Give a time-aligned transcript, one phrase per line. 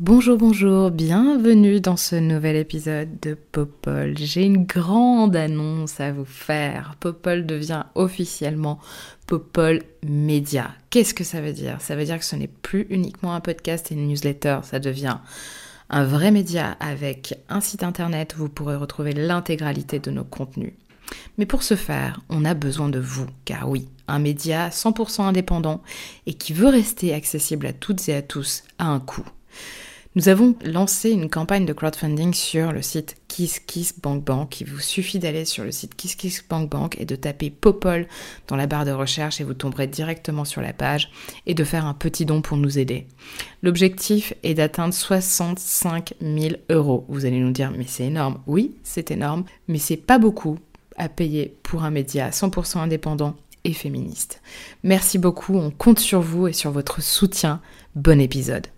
[0.00, 4.18] Bonjour, bonjour, bienvenue dans ce nouvel épisode de Popol.
[4.18, 6.96] J'ai une grande annonce à vous faire.
[6.98, 8.80] Popol devient officiellement
[9.28, 10.72] Popol Média.
[10.90, 11.80] Qu'est-ce que ça veut dire?
[11.80, 15.18] Ça veut dire que ce n'est plus uniquement un podcast et une newsletter, ça devient
[15.90, 20.72] un vrai média avec un site internet où vous pourrez retrouver l'intégralité de nos contenus.
[21.38, 25.84] Mais pour ce faire, on a besoin de vous, car oui, un média 100% indépendant
[26.26, 29.24] et qui veut rester accessible à toutes et à tous à un coût.
[30.16, 34.60] Nous avons lancé une campagne de crowdfunding sur le site KissKissBankBank.
[34.60, 38.06] Il vous suffit d'aller sur le site KissKissBankBank et de taper Popol
[38.46, 41.10] dans la barre de recherche et vous tomberez directement sur la page
[41.46, 43.08] et de faire un petit don pour nous aider.
[43.64, 47.04] L'objectif est d'atteindre 65 000 euros.
[47.08, 48.38] Vous allez nous dire, mais c'est énorme.
[48.46, 50.60] Oui, c'est énorme, mais c'est pas beaucoup
[50.96, 54.42] à payer pour un média 100% indépendant et féministe.
[54.84, 57.60] Merci beaucoup, on compte sur vous et sur votre soutien.
[57.96, 58.68] Bon épisode.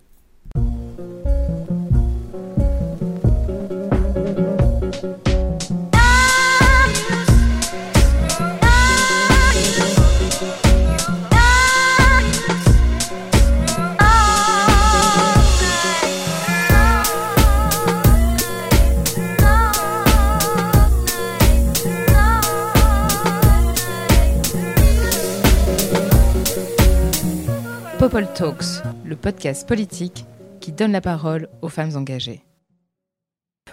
[28.09, 30.25] Popol Talks, le podcast politique
[30.67, 32.41] qui donne la parole aux femmes engagées.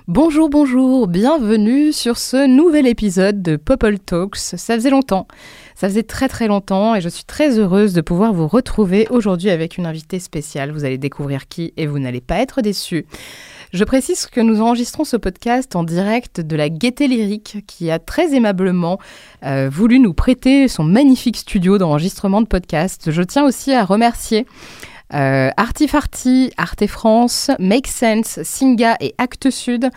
[0.07, 4.37] Bonjour, bonjour, bienvenue sur ce nouvel épisode de Popol Talks.
[4.37, 5.27] Ça faisait longtemps,
[5.75, 9.51] ça faisait très très longtemps et je suis très heureuse de pouvoir vous retrouver aujourd'hui
[9.51, 10.71] avec une invitée spéciale.
[10.71, 13.07] Vous allez découvrir qui et vous n'allez pas être déçus.
[13.73, 17.99] Je précise que nous enregistrons ce podcast en direct de la Gaieté Lyrique qui a
[17.99, 19.01] très aimablement
[19.43, 23.11] euh, voulu nous prêter son magnifique studio d'enregistrement de podcast.
[23.11, 24.47] Je tiens aussi à remercier
[25.13, 29.91] euh, Artifarty, Arte France, Make Sense, Singa et Actes Sud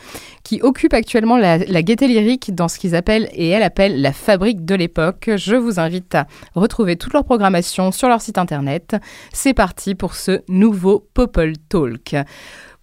[0.43, 4.11] qui occupent actuellement la, la Gaieté Lyrique dans ce qu'ils appellent et elles appellent la
[4.11, 5.29] fabrique de l'époque.
[5.35, 8.95] Je vous invite à retrouver toute leur programmation sur leur site internet.
[9.31, 12.15] C'est parti pour ce nouveau Popol Talk.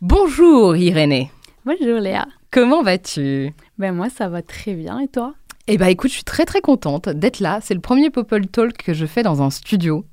[0.00, 1.30] Bonjour Irénée.
[1.64, 2.26] Bonjour Léa.
[2.50, 3.52] Comment vas-tu?
[3.78, 5.34] Ben moi ça va très bien et toi?
[5.66, 7.58] Eh ben écoute, je suis très très contente d'être là.
[7.62, 10.04] C'est le premier Popol Talk que je fais dans un studio.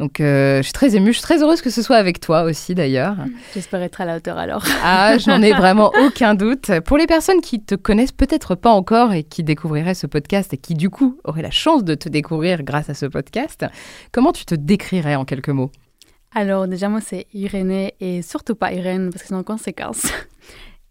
[0.00, 2.42] Donc euh, je suis très émue, je suis très heureuse que ce soit avec toi
[2.42, 3.16] aussi d'ailleurs.
[3.54, 4.64] J'espère être à la hauteur alors.
[4.82, 6.72] Ah, j'en ai vraiment aucun doute.
[6.84, 10.56] Pour les personnes qui te connaissent peut-être pas encore et qui découvriraient ce podcast et
[10.56, 13.64] qui du coup auraient la chance de te découvrir grâce à ce podcast,
[14.10, 15.70] comment tu te décrirais en quelques mots?
[16.32, 20.06] Alors déjà moi c'est Irénée et surtout pas Irène parce que c'est en conséquence.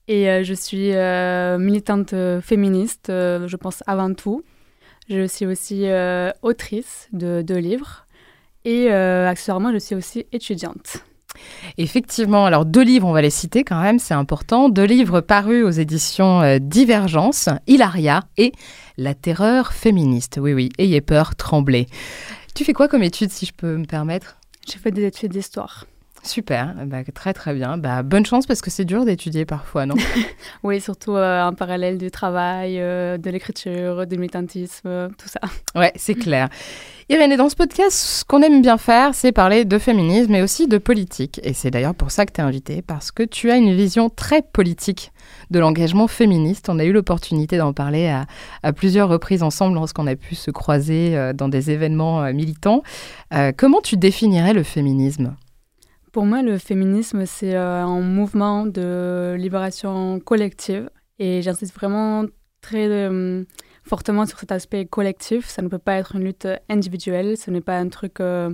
[0.09, 4.43] Et euh, je suis euh, militante féministe, je pense avant tout.
[5.09, 5.85] Je suis aussi
[6.41, 8.02] autrice de, de, livres
[8.65, 10.97] et accessoirement je suis aussi étudiante.
[11.77, 14.69] Effectivement, alors deux livres, on va les citer quand même, c'est important.
[14.69, 18.51] Deux livres parus aux éditions Divergence, Hilaria et
[18.97, 20.37] La terreur féministe.
[20.39, 21.87] Oui, oui, ayez peur, tremblez.
[22.53, 24.37] Tu fais quoi comme étude, si je peux me permettre?
[24.69, 25.85] J'ai fait des études d'histoire.
[26.25, 27.77] Super, bah, très très bien.
[27.77, 29.95] Bah, bonne chance parce que c'est dur d'étudier parfois, non?
[30.63, 35.41] Oui, surtout euh, en parallèle du travail, euh, de l'écriture, du militantisme, tout ça.
[35.75, 36.47] Ouais, c'est clair.
[37.09, 40.67] Irène, dans ce podcast, ce qu'on aime bien faire, c'est parler de féminisme, mais aussi
[40.67, 41.41] de politique.
[41.43, 44.09] Et c'est d'ailleurs pour ça que tu es invitée, parce que tu as une vision
[44.09, 45.11] très politique
[45.51, 46.69] de l'engagement féministe.
[46.69, 48.07] On a eu l'opportunité d'en parler
[48.63, 52.81] à, plusieurs reprises ensemble lorsqu'on a pu se croiser euh, dans des événements militants.
[53.57, 55.35] comment tu définirais le féminisme?
[56.13, 62.25] Pour moi, le féminisme, c'est euh, un mouvement de libération collective et j'insiste vraiment
[62.61, 63.43] très euh,
[63.83, 65.47] fortement sur cet aspect collectif.
[65.47, 68.51] Ça ne peut pas être une lutte individuelle, ce n'est pas un truc euh,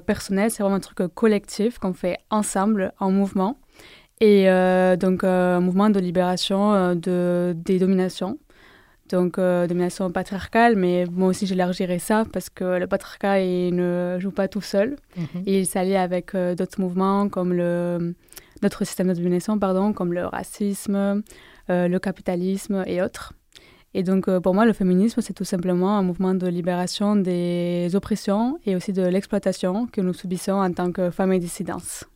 [0.00, 3.60] personnel, c'est vraiment un truc collectif qu'on fait ensemble, en mouvement.
[4.20, 4.46] Et
[5.00, 8.38] donc, un mouvement de libération de, des dominations
[9.12, 14.16] donc euh, domination patriarcale, mais moi aussi j'élargirais ça parce que le patriarcat il ne
[14.18, 14.96] joue pas tout seul.
[15.16, 15.42] Mhm.
[15.46, 18.14] Il s'allie avec euh, d'autres mouvements comme le
[18.62, 21.22] notre système de domination, pardon, comme le racisme,
[21.70, 23.34] euh, le capitalisme et autres.
[23.94, 28.58] Et donc pour moi le féminisme c'est tout simplement un mouvement de libération des oppressions
[28.64, 32.06] et aussi de l'exploitation que nous subissons en tant que femmes et dissidences.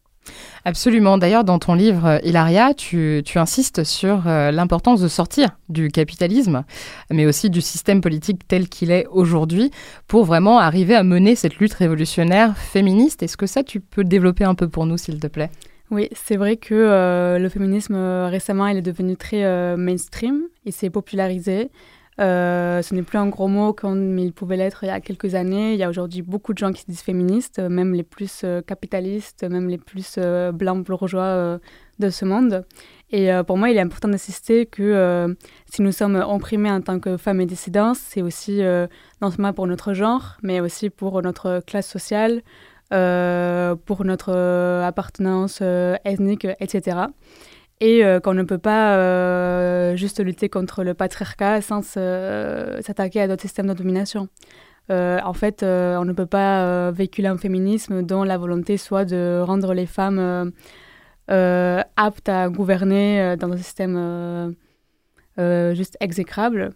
[0.65, 1.19] Absolument.
[1.19, 6.65] D'ailleurs, dans ton livre, Hilaria, tu, insistes sur euh, l'importance de sortir du capitalisme,
[7.11, 9.71] mais aussi du système politique tel qu'il est aujourd'hui,
[10.09, 13.23] pour vraiment arriver à mener cette lutte révolutionnaire féministe.
[13.23, 15.51] Est-ce que ça, tu peux développer un peu pour nous, s'il te plaît?
[15.91, 20.73] Oui, c'est vrai que euh, le féminisme récemment il est devenu très euh, mainstream, il
[20.73, 21.71] s'est popularisé.
[22.19, 25.75] Ce n'est plus un gros mot comme il pouvait l'être il y a quelques années.
[25.75, 29.45] Il y a aujourd'hui beaucoup de gens qui se disent féministes, même les plus capitalistes,
[29.45, 30.19] même les plus
[30.55, 31.59] blancs bourgeois
[31.99, 32.65] de ce monde.
[33.11, 35.37] Et pour moi, il est important d'insister que
[35.71, 38.63] si nous sommes opprimés en tant que femmes et dissidences, c'est aussi
[39.21, 42.43] non seulement pour notre genre, mais aussi pour notre classe sociale,
[42.93, 46.99] euh, pour notre euh, appartenance euh, ethnique, etc.
[47.81, 53.67] Et qu'on ne peut pas juste lutter contre le patriarcat sans s'attaquer à d'autres systèmes
[53.67, 54.29] de domination.
[54.91, 59.75] en fait, on ne peut pas véhiculer un féminisme dont la volonté soit de rendre
[59.75, 60.53] les femmes
[61.29, 64.55] aptes à gouverner dans un système
[65.75, 66.73] juste exécrable.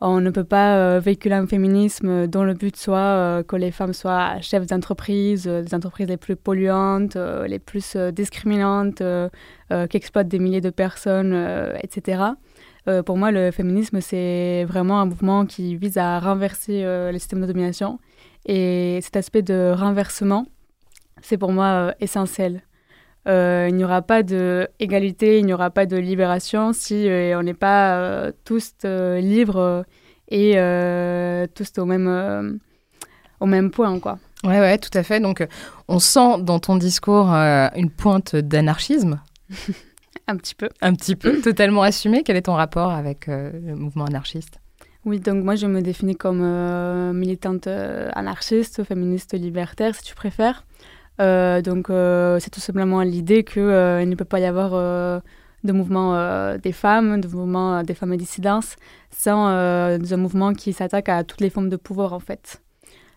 [0.00, 3.70] On ne peut pas euh, véhiculer un féminisme dont le but soit euh, que les
[3.70, 9.02] femmes soient chefs d'entreprise, euh, des entreprises les plus polluantes, les plus discriminantes,
[9.90, 11.34] qui exploitent des milliers de personnes,
[11.82, 12.22] etc.
[13.06, 17.46] pour moi, le féminisme, c'est vraiment un mouvement qui vise à renverser le système de
[17.46, 17.98] domination.
[18.46, 20.46] Et cet aspect de renversement,
[21.22, 22.62] c'est pour moi essentiel.
[23.26, 28.32] Il n'y aura pas d'égalité, il n'y aura pas de libération si on n'est pas
[28.44, 29.84] tous libres
[30.28, 32.52] et euh, tous au même, euh,
[33.40, 34.18] au même point, quoi.
[34.42, 35.20] Ouais, ouais, tout à fait.
[35.20, 35.46] Donc,
[35.88, 39.20] on sent dans ton discours euh, une pointe d'anarchisme.
[40.26, 40.68] Un petit peu.
[40.80, 42.22] Un petit peu, totalement assumé.
[42.24, 44.58] Quel est ton rapport avec le mouvement anarchiste?
[45.04, 46.42] Oui, donc moi je me définis comme
[47.12, 50.64] militante anarchiste, féministe libertaire, si tu préfères.
[51.18, 55.22] Donc c'est tout simplement l'idée qu'il ne peut pas y avoir
[55.64, 58.76] de mouvement euh, des femmes, de mouvement euh, des femmes et dissidences,
[59.10, 62.62] sans euh, un mouvement qui s'attaque à toutes les formes de pouvoir en fait.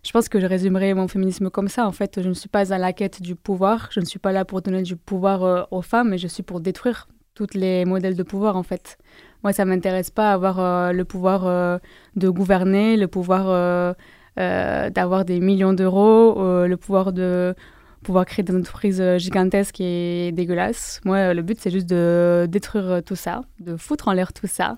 [0.03, 1.85] Je pense que je résumerai mon féminisme comme ça.
[1.85, 3.89] En fait, je ne suis pas à la quête du pouvoir.
[3.91, 6.61] Je ne suis pas là pour donner du pouvoir aux femmes, mais je suis pour
[6.61, 8.97] détruire tous les modèles de pouvoir en fait.
[9.44, 11.79] Moi, ça m'intéresse pas avoir le pouvoir
[12.15, 13.95] de gouverner, le pouvoir
[14.38, 16.35] d'avoir des millions d'euros,
[16.65, 17.53] le pouvoir de
[18.07, 21.01] pouvoir créer des entreprises euh, gigantesques et dégueulasses.
[21.04, 24.31] Moi, euh, le but, c'est juste de détruire euh, tout ça, de foutre en l'air
[24.31, 24.77] tout ça,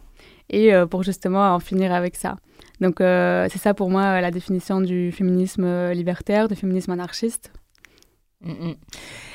[0.50, 2.36] et pour justement en finir avec ça.
[2.81, 7.52] Donc, c'est ça pour moi la définition du féminisme libertaire, du féminisme anarchiste.
[8.42, 8.76] Mm, mm.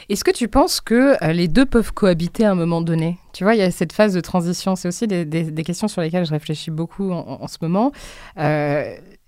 [0.08, 3.18] Est-ce que tu penses que les deux peuvent cohabiter à un moment donné?
[3.32, 4.74] Tu vois, il y a cette phase de transition.
[4.74, 7.92] C'est aussi des, questions sur lesquelles je réfléchis beaucoup en, en ce moment.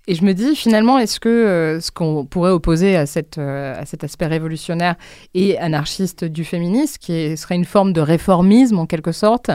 [0.09, 3.01] Et je me dis finalement, est-ce que euh, ce qu'on pourrait opposer euh,
[3.81, 4.95] à cet aspect révolutionnaire
[5.33, 9.51] et anarchiste du féminisme, qui serait une forme de réformisme en quelque sorte,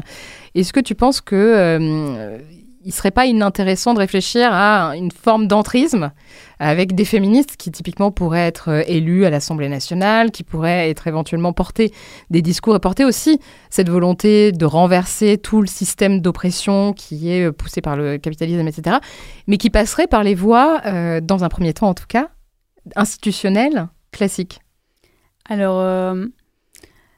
[0.55, 2.39] est-ce que tu penses que euh,
[2.85, 6.13] il serait pas inintéressant de réfléchir à une forme d'entrisme
[6.59, 11.07] avec des féministes qui typiquement pourraient être euh, élus à l'Assemblée nationale, qui pourraient être
[11.09, 11.93] éventuellement porter
[12.31, 17.47] des discours et porter aussi cette volonté de renverser tout le système d'oppression qui est
[17.49, 18.99] euh, poussé par le capitalisme, etc.,
[19.49, 22.29] mais qui passerait par les voies, euh, dans un premier temps en tout cas,
[22.95, 24.61] institutionnelles, classiques.
[25.49, 25.81] Alors,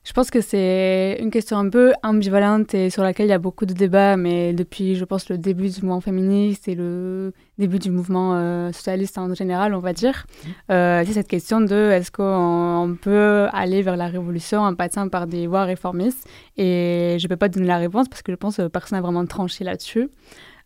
[0.04, 3.38] je pense que c'est une question un peu ambivalente et sur laquelle il y a
[3.38, 7.78] beaucoup de débats, mais depuis, je pense, le début du mouvement féministe et le début
[7.78, 10.48] du mouvement euh, socialiste en général, on va dire, mmh.
[10.72, 15.26] euh, c'est cette question de est-ce qu'on peut aller vers la révolution en passant par
[15.26, 16.28] des voies réformistes?
[16.58, 19.02] Et je ne peux pas donner la réponse parce que je pense que personne n'a
[19.02, 20.10] vraiment tranché là-dessus.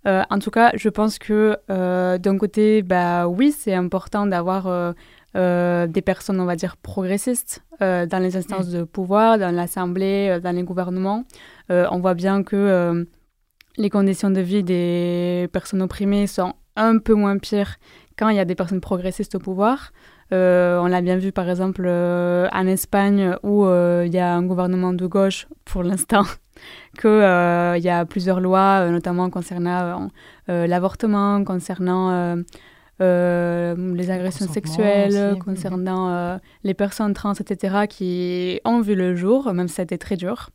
[0.07, 4.95] Euh, en tout cas, je pense que d'un côté, bah oui, c'est important d'avoir
[5.39, 10.31] euh, des personnes, on va dire, progressistes euh, dans les instances de pouvoir, dans l'Assemblée,
[10.31, 11.25] euh, dans les gouvernements.
[11.69, 13.07] on voit bien que
[13.77, 17.77] les conditions de vie des personnes opprimées sont un peu moins pires
[18.19, 19.93] quand il y a des personnes progressistes au pouvoir.
[20.33, 23.67] on l'a bien vu par exemple en Espagne où
[24.07, 26.25] il y a un gouvernement de gauche pour l'instant,
[27.01, 30.11] qu'il y a plusieurs lois, notamment concernant
[30.49, 32.43] l'avortement, concernant
[33.01, 39.69] les agressions sexuelles, concernant euh, les personnes trans, etc., qui ont vu le jour, même
[39.69, 40.51] si ça a été très dur.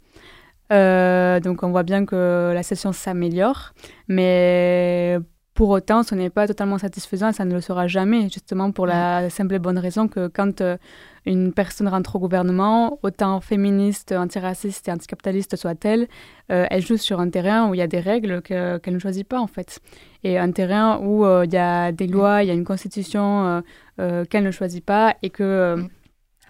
[0.71, 3.73] Euh, donc on voit bien que la session s'améliore,
[4.07, 5.19] mais
[5.53, 8.87] pour autant, ce n'est pas totalement satisfaisant et ça ne le sera jamais, justement pour
[8.87, 10.77] la simple et bonne raison que quand euh,
[11.25, 16.07] une personne rentre au gouvernement, autant féministe, antiraciste et anticapitaliste soit-elle,
[16.51, 19.27] euh, elle joue sur un terrain où il y a des règles qu'elle ne choisit
[19.27, 19.79] pas en fait.
[20.23, 23.63] Et un terrain où euh, il y a des lois, il y a une constitution
[23.97, 25.77] qu'elle ne choisit pas et que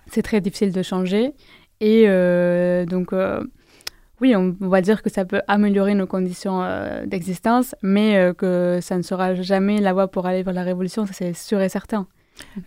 [0.08, 1.34] c'est très difficile de changer.
[1.82, 2.08] Et
[2.86, 3.14] donc
[4.24, 8.80] oui, on va dire que ça peut améliorer nos conditions euh, d'existence, mais euh, que
[8.82, 11.68] ça ne sera jamais la voie pour aller vers la révolution, ça c'est sûr et
[11.68, 12.08] certain.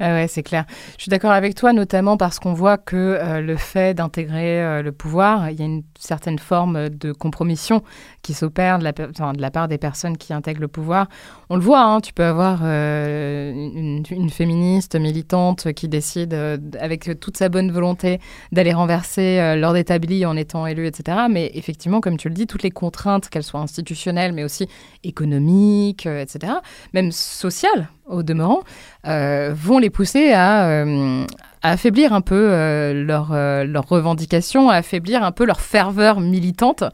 [0.00, 0.64] Ah ouais, c'est clair.
[0.96, 4.82] Je suis d'accord avec toi, notamment parce qu'on voit que euh, le fait d'intégrer euh,
[4.82, 7.82] le pouvoir, il y a une certaine forme de compromission
[8.22, 11.08] qui s'opère de, la, part des personnes qui intègrent le pouvoir.
[11.50, 16.34] On le voit, hein, tu peux avoir euh, une, une, féministe militante qui décide,
[16.80, 18.20] avec toute sa bonne volonté,
[18.50, 21.18] d'aller renverser l'ordre établi en étant élue, etc.
[21.30, 24.68] Mais effectivement, comme tu le dis, toutes les contraintes, qu'elles soient institutionnelles, mais aussi
[25.04, 26.54] économiques, etc.,
[26.92, 28.62] même sociales, au demeurant,
[29.06, 31.24] euh, vont les pousser à, euh,
[31.62, 33.32] affaiblir un peu euh, leurs
[33.64, 36.84] leur revendications, à affaiblir un peu leur ferveur militante.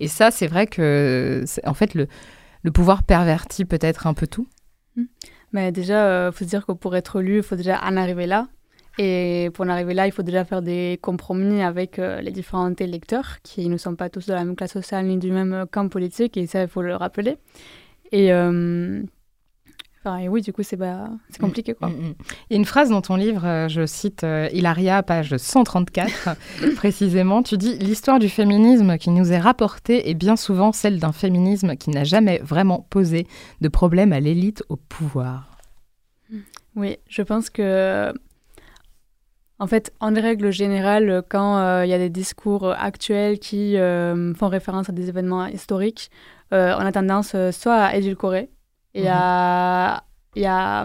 [0.00, 2.08] Et ça, c'est vrai que, en fait, le,
[2.72, 4.46] pouvoir pervertit peut-être un peu tout.
[4.96, 5.02] Mmh.
[5.52, 8.26] Mais déjà, il faut se dire que pour être élu, il faut déjà en arriver
[8.26, 8.48] là.
[8.98, 13.38] Et pour en arriver là, il faut déjà faire des compromis avec les différents électeurs
[13.42, 16.36] qui ne sont pas tous de la même classe sociale ni du même camp politique,
[16.36, 17.36] et ça, il faut le rappeler.
[18.12, 18.30] Et
[20.04, 21.74] et oui, du coup, c'est bah, compliqué.
[21.74, 21.90] Quoi.
[21.90, 22.14] Il
[22.50, 26.36] y a une phrase dans ton livre, euh, je cite euh, Hilaria, page 134,
[26.76, 31.12] précisément, tu dis L'histoire du féminisme qui nous est rapportée est bien souvent celle d'un
[31.12, 33.26] féminisme qui n'a jamais vraiment posé
[33.60, 35.58] de problème à l'élite au pouvoir.
[36.74, 38.12] Oui, je pense que.
[39.58, 44.48] En fait, en règle générale, quand euh, il y a des discours actuels qui font
[44.48, 46.10] référence à des événements historiques,
[46.50, 48.50] on a tendance soit à édulcorer
[48.94, 50.04] et à,
[50.36, 50.84] et à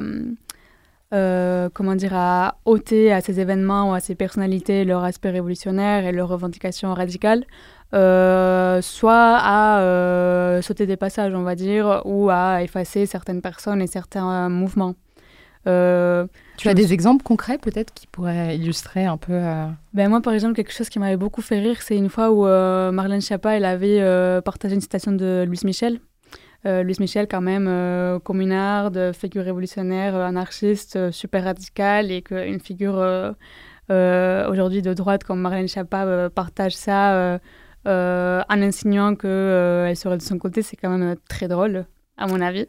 [1.13, 6.05] euh, comment dire, à ôter à ces événements ou à ces personnalités leur aspect révolutionnaire
[6.05, 7.45] et leurs revendications radicales,
[7.93, 13.81] euh, soit à euh, sauter des passages, on va dire, ou à effacer certaines personnes
[13.81, 14.95] et certains mouvements.
[15.63, 19.39] tu as des exemples concrets peut-être qui pourraient illustrer un peu
[19.93, 22.43] ben Moi, par exemple, quelque chose qui m'avait beaucoup fait rire, c'est une fois où
[22.91, 24.01] Marlène Schiappa elle avait
[24.41, 26.01] partagé une citation de Louis Michel
[26.65, 32.59] euh, Louis Michel, quand même, euh, communarde, figure révolutionnaire, euh, anarchiste, super radical, et qu'une
[32.59, 32.95] figure
[33.89, 37.39] aujourd'hui de droite comme Marlène Schiappa partage ça
[37.85, 41.85] en insinuant qu'elle serait de son côté, c'est quand même très drôle,
[42.17, 42.67] à mon avis.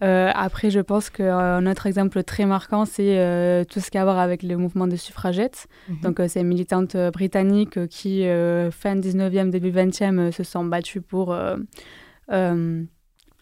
[0.00, 4.18] après, je pense qu'un autre exemple très marquant, c'est tout ce qui a à voir
[4.18, 5.68] avec le mouvement de suffragettes.
[5.88, 6.00] Mhm.
[6.02, 8.24] Donc, ces militantes britanniques qui,
[8.72, 11.32] fin 19e, début 20e, se sont battues pour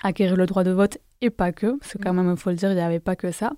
[0.02, 2.56] acquérir le droit de vote et pas que, parce que quand même, il faut le
[2.56, 3.52] dire, il n'y avait pas que ça.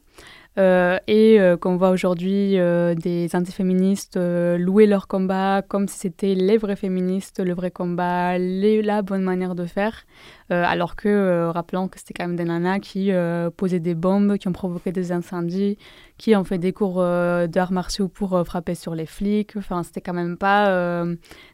[0.57, 6.35] Euh, et euh, qu'on voit aujourd'hui euh, des antiféministes louer leur combat comme si c'était
[6.35, 10.05] les vrais féministes, le vrai combat, les, la bonne manière de faire.
[10.51, 13.11] Alors que, rappelons que c'était quand même des nanas qui
[13.57, 15.79] posaient des bombes, qui ont provoqué des incendies,
[16.19, 19.57] qui ont fait des cours d'arts martiaux pour frapper sur les flics.
[19.57, 21.05] Enfin, c'était quand même pas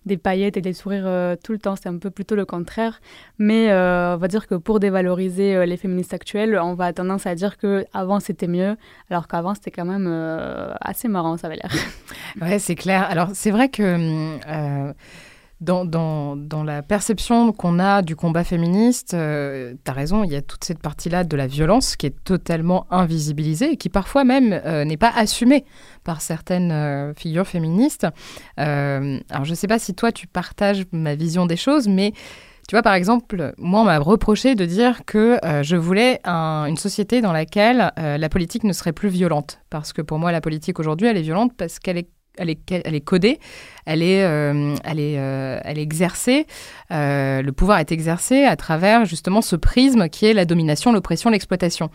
[0.06, 3.00] des paillettes et des sourires tout le temps, c'était un peu plutôt le contraire.
[3.38, 7.58] Mais on va dire que pour dévaloriser les féministes actuelles, on va tendance à dire
[7.58, 8.76] qu'avant c'était mieux
[9.10, 11.72] alors qu'avant c'était quand même euh, assez marrant, ça avait l'air.
[12.40, 13.04] ouais, c'est clair.
[13.04, 14.92] Alors c'est vrai que euh,
[15.60, 20.42] dans, la perception qu'on a du combat féministe, euh, tu as raison, il y a
[20.42, 24.96] toute cette partie-là de la violence qui est totalement invisibilisée et qui parfois même n'est
[24.96, 25.64] pas assumée
[26.04, 28.06] par certaines figures féministes.
[28.56, 32.12] alors je ne sais pas si toi tu partages ma vision des choses, mais
[32.70, 36.76] tu vois, par exemple, moi, on m'a reproché de dire que euh, je voulais une
[36.76, 39.58] société dans laquelle euh, la politique ne serait plus violente.
[39.70, 42.08] Parce que pour moi, la politique aujourd'hui, elle est violente parce qu'elle est
[42.40, 43.38] elle est, codée,
[43.86, 46.46] elle est, euh, est exercée,
[46.90, 51.90] le pouvoir est exercé à travers justement ce prisme qui est la domination, l'oppression, l'exploitation.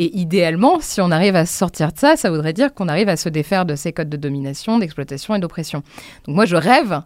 [0.00, 3.16] Et idéalement, si on arrive à sortir de ça, ça voudrait dire qu'on arrive à
[3.16, 5.82] se défaire de ces codes de domination, d'exploitation et d'oppression.
[6.24, 7.02] Donc moi, je rêve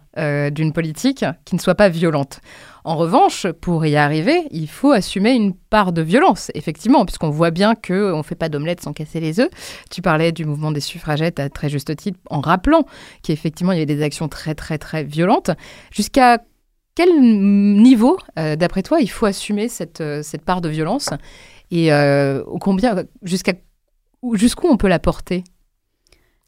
[0.51, 2.39] d'une politique qui ne soit pas violente.
[2.83, 7.49] En revanche, pour y arriver, il faut assumer une part de violence, effectivement, puisqu'on voit
[7.49, 9.49] bien qu'on ne fait pas d'omelette sans casser les œufs.
[9.89, 12.85] Tu parlais du mouvement des suffragettes à très juste titre, en rappelant
[13.23, 15.49] qu'effectivement, il y avait des actions très, très, très violentes.
[15.91, 16.39] Jusqu'à
[16.95, 21.09] quel niveau, euh, d'après toi, il faut assumer cette, euh, cette part de violence
[21.73, 25.43] et euh, combien, jusqu'où on peut la porter?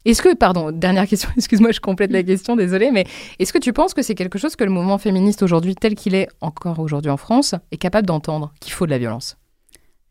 [0.04, 3.06] Est-ce que, pardon, dernière question, excuse-moi, je complète la question, désolée, mais
[3.40, 6.14] est-ce que tu penses que c'est quelque chose que le mouvement féministe aujourd'hui, tel qu'il
[6.14, 9.36] est encore aujourd'hui en France, est capable d'entendre, qu'il faut de la violence?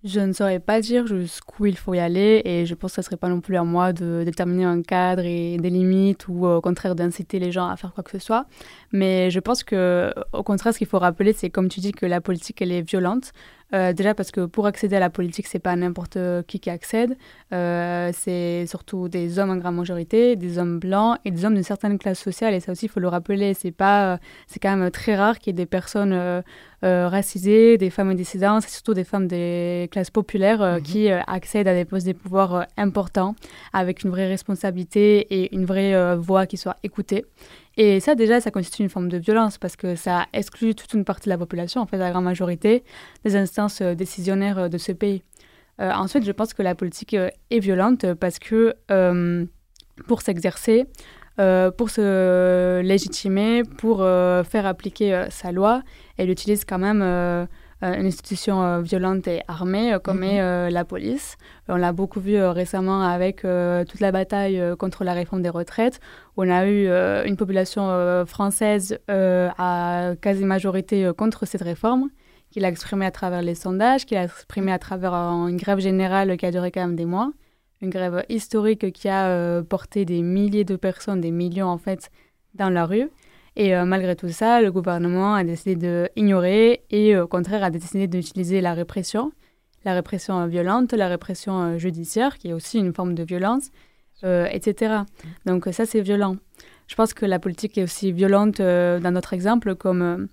[0.04, 3.00] Je ne saurais pas dire jusqu'où il faut y aller et je pense que ce
[3.00, 6.46] ne serait pas non plus à moi de déterminer un cadre et des limites ou
[6.46, 8.46] au contraire d'inciter les gens à faire quoi que ce soit.
[8.92, 12.06] Mais je pense que au contraire, ce qu'il faut rappeler, c'est comme tu dis que
[12.06, 13.32] la politique, elle est violente.
[13.74, 16.18] Euh, déjà parce que pour accéder à la politique, c'est pas n'importe
[16.48, 17.18] qui qui accède.
[17.52, 21.64] Euh, c'est surtout des hommes en grande majorité, des hommes blancs et des hommes d'une
[21.64, 22.54] certaine classe sociale.
[22.54, 23.54] Et ça aussi, il faut le rappeler.
[23.54, 26.44] C'est pas, c'est quand même très rare qu'il y ait des personnes
[26.84, 30.82] racisées, des femmes dissidentes, surtout des femmes des classes populaires mhm.
[30.84, 33.36] qui accèdent à des postes de pouvoir importants
[33.74, 37.26] avec une vraie responsabilité et une vraie voix qui soit écoutée.
[37.78, 41.04] Et ça, déjà, ça constitue une forme de violence parce que ça exclut toute une
[41.04, 42.84] partie de la population, en fait, la grande majorité
[43.24, 45.24] des instances euh, décisionnaires euh, de ce pays.
[45.82, 48.76] Euh, ensuite, je pense que la politique est violente parce que
[50.08, 50.86] pour s'exercer,
[51.36, 55.84] pour se légitimer, pour faire appliquer sa loi,
[56.18, 57.48] elle utilise quand même
[57.82, 60.74] une institution euh, violente et armée euh, comme est mhm.
[60.74, 61.38] la police.
[61.68, 66.00] On l'a beaucoup vu récemment avec toute la bataille contre la réforme des retraites.
[66.38, 66.88] On a eu
[67.26, 72.10] une population française à quasi-majorité contre cette réforme
[72.52, 76.38] qu'il a exprimée à travers les sondages, qu'il a exprimée à travers une grève générale
[76.38, 77.32] qui a duré quand même des mois.
[77.82, 82.12] Une grève historique qui a porté des milliers de personnes, des millions en fait,
[82.54, 83.10] dans la rue.
[83.56, 88.08] Et euh, malgré tout ça, le gouvernement a décidé d'ignorer et au contraire a décidé
[88.08, 89.32] d'utiliser la répression,
[89.86, 93.70] la répression violente, la répression euh, judiciaire, qui est aussi une forme de violence,
[94.24, 95.04] euh, etc.
[95.46, 96.36] Donc ça, c'est violent.
[96.88, 100.28] Je pense que la politique est aussi violente dans notre exemple, comme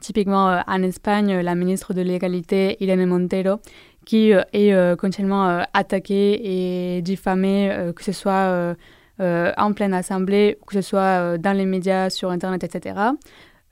[0.00, 3.60] typiquement en Espagne, la ministre de l'égalité, Irene Montero,
[4.06, 8.74] qui est continuellement attaquée et diffamée, que ce soit euh,
[9.20, 12.94] en pleine assemblée, que ce soit euh, dans les médias, sur Internet, etc.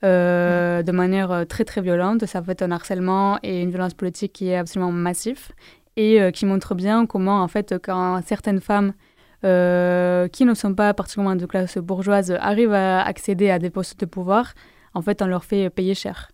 [0.03, 2.25] Euh, de manière très très violente.
[2.25, 5.51] Ça fait un harcèlement et une violence politique qui est absolument massif
[5.97, 8.93] et qui montre bien comment en fait quand certaines femmes
[9.41, 14.05] qui ne sont pas particulièrement de classe bourgeoise arrivent à accéder à des postes de
[14.05, 14.53] pouvoir,
[14.93, 16.29] en fait on leur fait payer cher.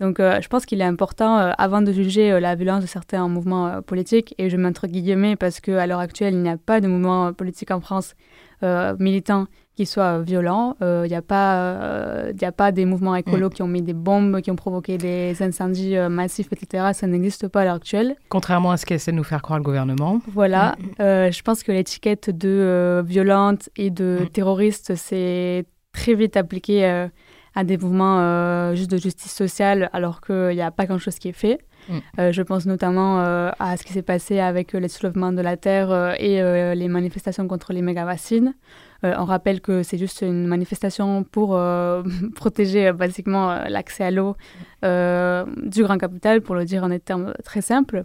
[0.00, 4.34] Donc je pense qu'il est important, avant de juger la violence de certains mouvements politiques,
[4.36, 7.70] et je m'entre guillemets parce qu'à l'heure actuelle, il n'y a pas de mouvement politique
[7.70, 8.14] en France
[8.62, 10.76] euh, militants qui soient violents.
[10.80, 13.52] Il euh, n'y a, pas, euh, a pas des mouvements écolos mm.
[13.52, 16.92] qui ont mis des bombes, qui ont provoqué des incendies massifs, etc.
[16.94, 18.16] Ça n'existe pas à l'heure actuelle.
[18.30, 20.22] Contrairement à ce qu'essaie de nous faire croire le gouvernement.
[20.28, 20.76] Voilà.
[20.80, 21.30] Mm.
[21.30, 24.28] je pense que l'étiquette de violente et de mm.
[24.28, 27.08] terroriste, c'est très vite appliqué
[27.56, 31.32] à des mouvements juste de justice sociale, alors qu'il n'y a pas grand-chose qui est
[31.32, 31.58] fait.
[31.88, 31.98] Mm.
[32.18, 35.40] Euh, je pense notamment euh, à ce qui s'est passé avec euh, les soulèvements de
[35.40, 36.42] la Terre et
[36.74, 38.54] les manifestations contre les méga-vaccines.
[39.02, 41.58] on rappelle que c'est juste une manifestation pour
[42.34, 44.36] protéger basiquement l'accès à l'eau
[44.82, 48.04] du grand capital, pour le dire en des termes très simples,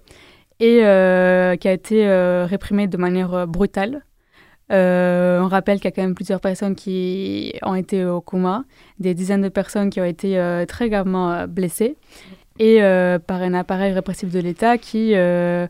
[0.60, 2.08] et qui a été
[2.46, 4.04] réprimée de manière brutale.
[4.72, 8.64] On rappelle qu'il y a quand même plusieurs personnes qui ont été au coma,
[9.00, 11.98] des dizaines de personnes qui ont été très gravement blessées
[12.62, 15.66] et euh, par un appareil répressif de l'État qui euh,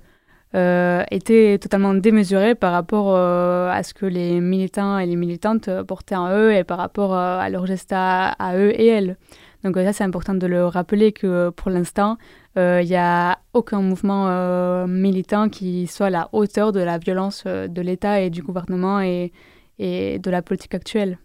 [0.56, 6.18] euh, était totalement démesuré par rapport à ce que les militants et les militantes portaient
[6.18, 9.18] en eux et par rapport à leurs gestes à, eux et elles.
[9.64, 12.18] Donc ça, c'est important de le rappeler que pour l'instant,
[12.56, 17.82] il n'y a aucun mouvement militant qui soit à la hauteur de la violence de
[17.82, 19.32] l'État et du gouvernement et,
[19.80, 21.20] de la politique actuelle.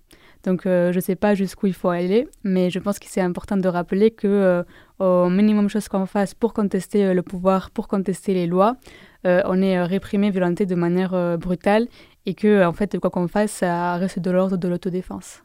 [0.44, 3.57] Donc je ne sais pas jusqu'où il faut aller, mais je pense que c'est important
[3.57, 4.64] de rappeler que
[4.99, 8.77] au minimum chose qu'on fasse pour contester euh, le pouvoir, pour contester les lois,
[9.27, 11.87] euh, on est euh, réprimé, violenté de manière brutale
[12.25, 15.42] et que, en fait, quoi qu'on fasse, ça reste de l'ordre de l'autodéfense.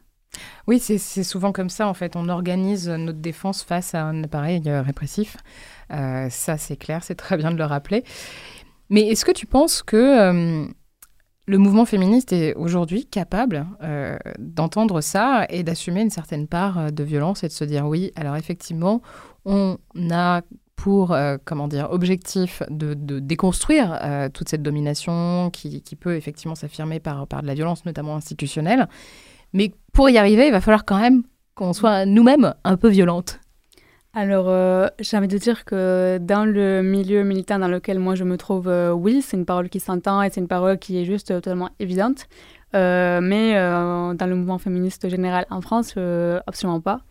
[0.68, 2.16] Oui, c'est souvent comme ça, en fait.
[2.16, 5.38] On organise notre défense face à un appareil répressif.
[5.90, 8.04] ça, c'est clair, c'est très bien de le rappeler.
[8.90, 10.68] Mais est-ce que tu penses que
[11.48, 13.66] le mouvement féministe est aujourd'hui capable
[14.40, 18.36] d'entendre ça et d'assumer une certaine part de violence et de se dire oui, alors
[18.36, 19.02] effectivement,
[19.46, 19.78] on
[20.12, 20.42] a
[20.82, 27.00] pour euh, comment dire objectif de, déconstruire euh, toute cette domination qui, peut effectivement s'affirmer
[27.00, 28.88] par, par de la violence, notamment institutionnelle.
[29.54, 31.24] Mais pour y arriver, il va falloir quand même
[31.56, 33.40] qu'on soit nous-mêmes un peu violentes.
[34.14, 38.26] Alors, euh, j'ai envie de dire que dans le milieu militant dans lequel moi je
[38.26, 41.28] me trouve, oui, c'est une parole qui s'entend et c'est une parole qui est juste
[41.28, 42.28] totalement évidente.
[42.74, 45.96] mais dans le mouvement féministe général en France,
[46.46, 47.02] absolument pas.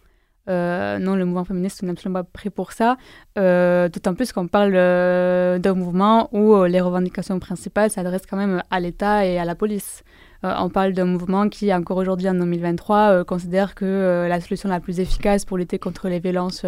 [0.49, 2.97] Euh, non, le mouvement féministe n'est absolument pas prêt pour ça.
[3.39, 8.63] Euh, d'autant plus qu'on parle euh, d'un mouvement où les revendications principales s'adressent quand même
[8.71, 10.03] à l'État et à la police.
[10.43, 15.01] On parle d'un mouvement qui, encore aujourd'hui en 2023, considère que la solution la plus
[15.01, 16.65] efficace pour lutter contre les violences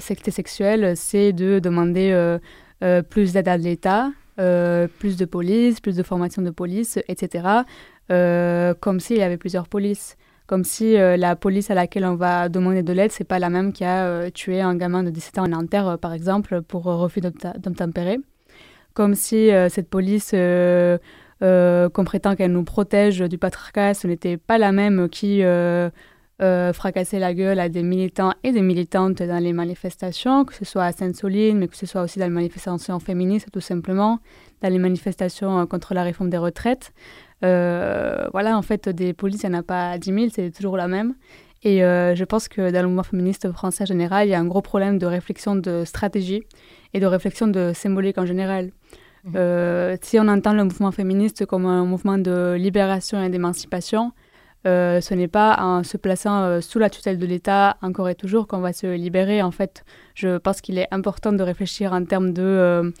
[0.00, 2.38] sexuelles, c'est de demander
[3.10, 7.62] plus d'aide à l'État, plus de police, plus de formation de police, etc.
[8.08, 10.16] comme s'il y avait plusieurs polices.
[10.48, 13.72] Comme si la police à laquelle on va demander de l'aide, c'est pas la même
[13.72, 18.18] qui a tué un gamin de 17 ans en Nanterre, par exemple, pour refus d'obtempérer.
[18.92, 20.34] Comme si cette police
[21.42, 25.42] qu'on prétend qu'elle nous protège du patriarcat, ce n'était pas la même qui
[26.42, 30.64] euh, fracasser la gueule à des militants et des militantes dans les manifestations, que ce
[30.64, 34.18] soit à Sainte-Soline, mais que ce soit aussi dans les manifestations féministes, tout simplement,
[34.60, 36.92] dans les manifestations euh, contre la réforme des retraites.
[37.44, 40.76] Euh, voilà, en fait, des polices, il n'y en a pas 10 000, c'est toujours
[40.76, 41.14] la même.
[41.62, 44.46] Et je pense que dans le mouvement féministe français en général, il y a un
[44.46, 46.42] gros problème de réflexion de stratégie
[46.92, 48.72] et de réflexion de symbolique en général.
[49.24, 49.36] Mmh.
[50.02, 54.12] si on entend le mouvement féministe comme un mouvement de libération et d'émancipation,
[54.64, 58.14] euh, ce n'est pas en se plaçant euh, sous la tutelle de l'État encore et
[58.14, 59.42] toujours qu'on va se libérer.
[59.42, 62.92] En fait, je pense qu'il est important de réfléchir en termes de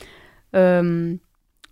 [0.56, 1.14] euh,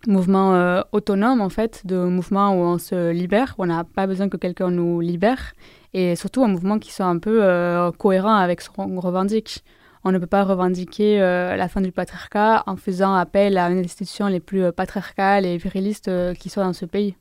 [0.07, 4.29] mouvement autonome, en fait, de mouvement où on se libère, où on n'a pas besoin
[4.29, 5.53] que quelqu'un nous libère,
[5.93, 9.63] et surtout un mouvement qui soit un peu cohérent avec ce qu'on revendique.
[10.03, 14.27] On ne peut pas revendiquer la fin du patriarcat en faisant appel à une institution
[14.27, 16.09] les plus patriarcales et virilistes
[16.39, 17.15] qui soient dans ce pays.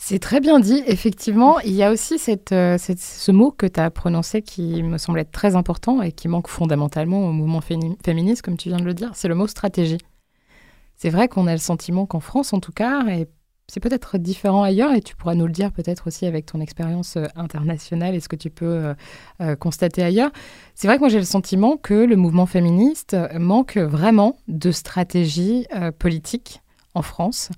[0.00, 0.82] C'est très bien dit.
[0.86, 2.14] Effectivement, il y a aussi
[2.52, 6.28] euh, ce mot que tu as prononcé qui me semble être très important et qui
[6.28, 9.98] manque fondamentalement au mouvement féministe, comme tu viens de le dire, c'est le mot stratégie.
[10.96, 13.04] C'est vrai qu'on a le sentiment qu'en France, en tout cas,
[13.68, 17.16] c'est peut-être différent ailleurs, et tu pourras nous le dire peut-être aussi avec ton expérience
[17.16, 18.94] euh, internationale et ce que tu peux
[19.40, 20.30] euh, constater ailleurs.
[20.74, 25.66] C'est vrai que moi j'ai le sentiment que le mouvement féministe manque vraiment de stratégie
[25.98, 26.62] politique
[26.94, 27.50] en France.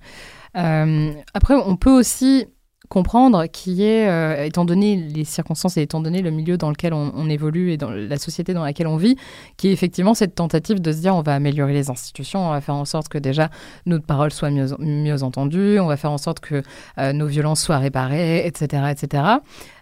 [0.57, 2.47] Euh, après, on peut aussi
[2.91, 6.93] comprendre qui est, euh, étant donné les circonstances et étant donné le milieu dans lequel
[6.93, 9.17] on, évolue et dans la société dans laquelle on vit,
[9.57, 12.61] qui est effectivement cette tentative de se dire on va améliorer les institutions, on va
[12.61, 13.49] faire en sorte que déjà
[13.87, 16.65] notre parole soit mieux, mieux entendue, on va faire en sorte que
[16.99, 18.83] euh, nos violences soient réparées, etc.
[18.91, 19.23] etc.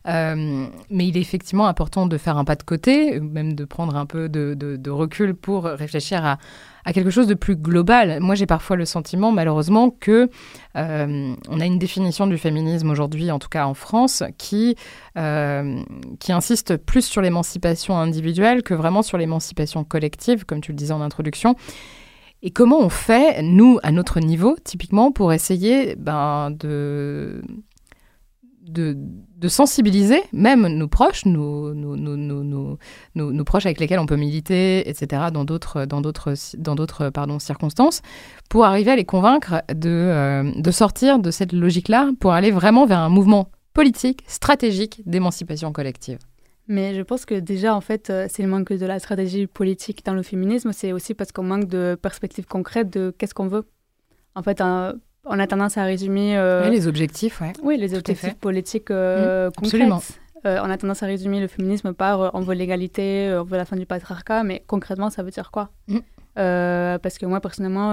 [0.04, 4.04] mais il est effectivement important de faire un pas de côté, même de prendre un
[4.04, 6.38] peu de, de recul pour réfléchir à,
[6.88, 8.18] à quelque chose de plus global.
[8.20, 10.30] Moi, j'ai parfois le sentiment, malheureusement, que
[10.74, 14.74] euh, on a une définition du féminisme aujourd'hui, en tout cas en France, qui,
[15.18, 15.82] euh,
[16.18, 20.94] qui insiste plus sur l'émancipation individuelle que vraiment sur l'émancipation collective, comme tu le disais
[20.94, 21.56] en introduction.
[22.40, 27.42] Et comment on fait, nous, à notre niveau, typiquement, pour essayer ben, de
[28.62, 28.96] de,
[29.46, 31.74] sensibiliser même nos proches, nos,
[33.44, 35.86] proches avec lesquels on peut militer, etc., dans d'autres,
[37.38, 38.02] circonstances,
[38.50, 42.86] pour arriver à les convaincre de, euh, de sortir de cette logique-là, pour aller vraiment
[42.86, 46.18] vers un mouvement politique, stratégique d'émancipation collective.
[46.66, 50.04] Mais je pense que déjà, en fait, euh, c'est le manque de la stratégie politique
[50.04, 53.64] dans le féminisme, c'est aussi parce qu'on manque de perspectives concrètes de qu'est-ce qu'on veut.
[54.34, 54.60] En fait,
[55.24, 56.36] on a tendance à résumer.
[56.36, 57.52] Euh, les objectifs, ouais.
[57.62, 60.02] Oui, les objectifs politiques euh, mmh, Absolument.
[60.46, 63.64] Euh, on a tendance à résumer le féminisme par on veut l'égalité, on veut la
[63.64, 65.70] fin du patriarcat, mais concrètement, ça veut dire quoi?
[65.88, 65.98] Mmh.
[66.34, 67.92] Parce que moi, personnellement,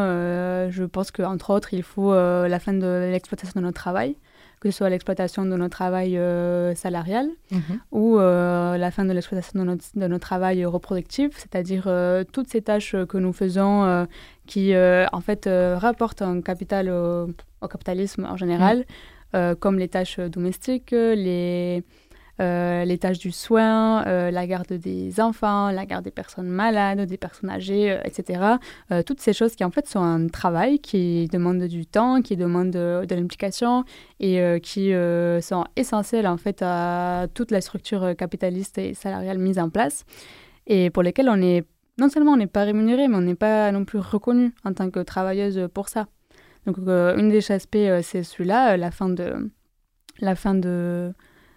[0.69, 4.15] je pense qu'entre autres, il faut la fin de l'exploitation de notre travail
[4.65, 7.61] que ce soit l'exploitation de notre travail euh, salarial mhm.
[7.91, 12.47] ou euh, la fin de l'exploitation de notre, de notre travail reproductif, c'est-à-dire euh, toutes
[12.49, 14.07] ces tâches que nous faisons
[14.47, 18.85] qui, en fait, rapportent un capital au, capitalisme en général,
[19.33, 19.55] mhm.
[19.55, 21.83] comme les tâches domestiques, les
[22.41, 26.99] euh, les tâches du soin, euh, la garde des enfants, la garde des personnes malades,
[27.01, 28.41] des personnes âgées, euh, etc.
[29.05, 32.71] toutes ces choses qui en fait sont un travail qui demande du temps, qui demande
[32.71, 33.85] de, l'implication
[34.19, 34.91] et qui
[35.41, 40.05] sont essentielles en fait à toute la structure capitaliste et salariale mise en place
[40.67, 41.63] et pour lesquelles on est
[41.97, 44.89] non seulement on n'est pas rémunéré, mais on n'est pas non plus reconnu en tant
[44.89, 46.07] que travailleuse pour ça.
[46.65, 49.51] Donc, une des aspects, c'est celui-là, la fin de,
[50.19, 51.13] la fin de,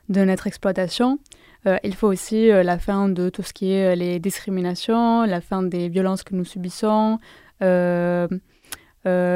[0.08, 1.18] de notre exploitation.
[1.66, 5.24] Euh, il faut aussi euh, la fin de tout ce qui est euh, les discriminations,
[5.24, 7.18] la fin des violences que nous subissons,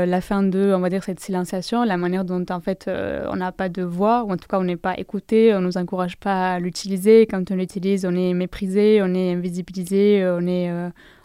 [0.06, 3.52] la fin de, on va dire, cette silenciation, la manière dont en fait on n'a
[3.52, 6.16] pas de voix, ou en tout cas on n'est pas écouté, on ne nous encourage
[6.16, 7.26] pas à l'utiliser.
[7.26, 10.70] Quand on l'utilise, on est méprisé, on est invisibilisé, on, est,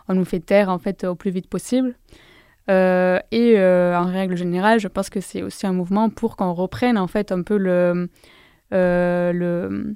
[0.07, 1.95] on nous fait taire en fait au plus vite possible.
[2.69, 7.07] et en règle générale, je pense que c'est aussi un mouvement pour qu'on reprenne en
[7.07, 8.09] fait un peu le,
[8.73, 9.95] euh, le,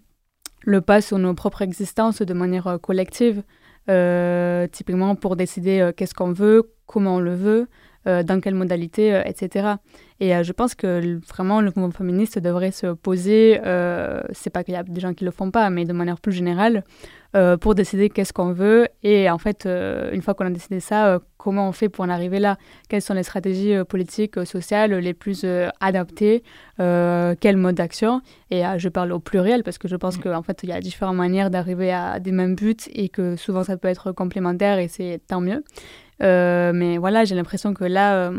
[0.61, 3.43] le pas sur nos propres existences de manière euh, collective,
[3.89, 7.67] euh, typiquement pour décider qu'est-ce qu'on veut, comment on le veut,
[8.05, 9.75] dans quelle modalité, etc.
[10.19, 13.59] Et je pense que vraiment le mouvement féministe devrait se poser,
[14.31, 16.31] c'est pas qu'il y a des gens qui le font pas, mais de manière plus
[16.31, 16.83] générale,
[17.33, 18.89] euh, pour décider qu'est-ce qu'on veut.
[19.03, 22.03] Et en fait, euh, une fois qu'on a décidé ça, euh, comment on fait pour
[22.03, 22.57] en arriver là?
[22.89, 25.45] Quelles sont les stratégies politiques, sociales les plus
[25.79, 26.43] adaptées
[26.77, 28.21] Quel mode d'action?
[28.49, 30.23] Et je parle au pluriel parce que je pense mm.
[30.23, 33.63] qu'en fait, il y a différentes manières d'arriver à des mêmes buts et que souvent
[33.63, 35.63] ça peut être complémentaire et c'est tant mieux.
[36.21, 38.31] Mais voilà, j'ai l'impression que là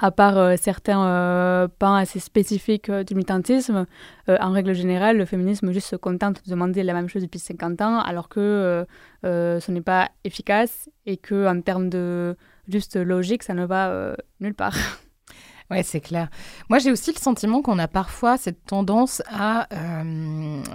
[0.00, 3.86] à part euh, certains euh, pans assez spécifiques euh, du militantisme,
[4.28, 7.80] en règle générale, le féminisme juste se contente de demander la même chose depuis 50
[7.82, 8.86] ans, alors que
[9.24, 12.36] ce n'est pas efficace et que en termes de
[12.68, 14.76] juste logique, ça ne va nulle part.
[15.72, 16.30] Ouais, c'est clair.
[16.68, 19.68] Moi, j'ai aussi le sentiment qu'on a parfois cette tendance à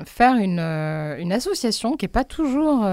[0.05, 2.85] faire une, une, association qui n'est pas toujours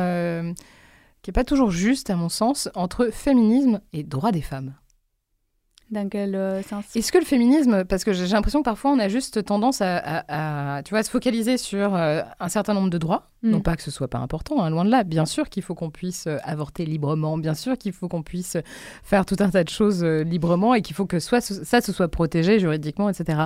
[1.23, 4.75] qui est pas toujours juste, à mon sens, entre féminisme et droit des femmes.
[5.93, 8.99] Dans quel euh, sens Est-ce que le féminisme, parce que j'ai l'impression que parfois on
[8.99, 13.29] a juste tendance à, tu vois, se focaliser sur euh, un certain nombre de droits,
[13.43, 13.51] mm.
[13.51, 15.05] non pas que ce soit pas important, hein, loin de là.
[15.05, 18.57] Bien sûr qu'il faut qu'on puisse euh, avorter librement, bien sûr qu'il faut qu'on puisse
[19.03, 22.09] faire tout un tas de choses librement et qu'il faut que soit ça se soit
[22.09, 23.41] protégé juridiquement, etc.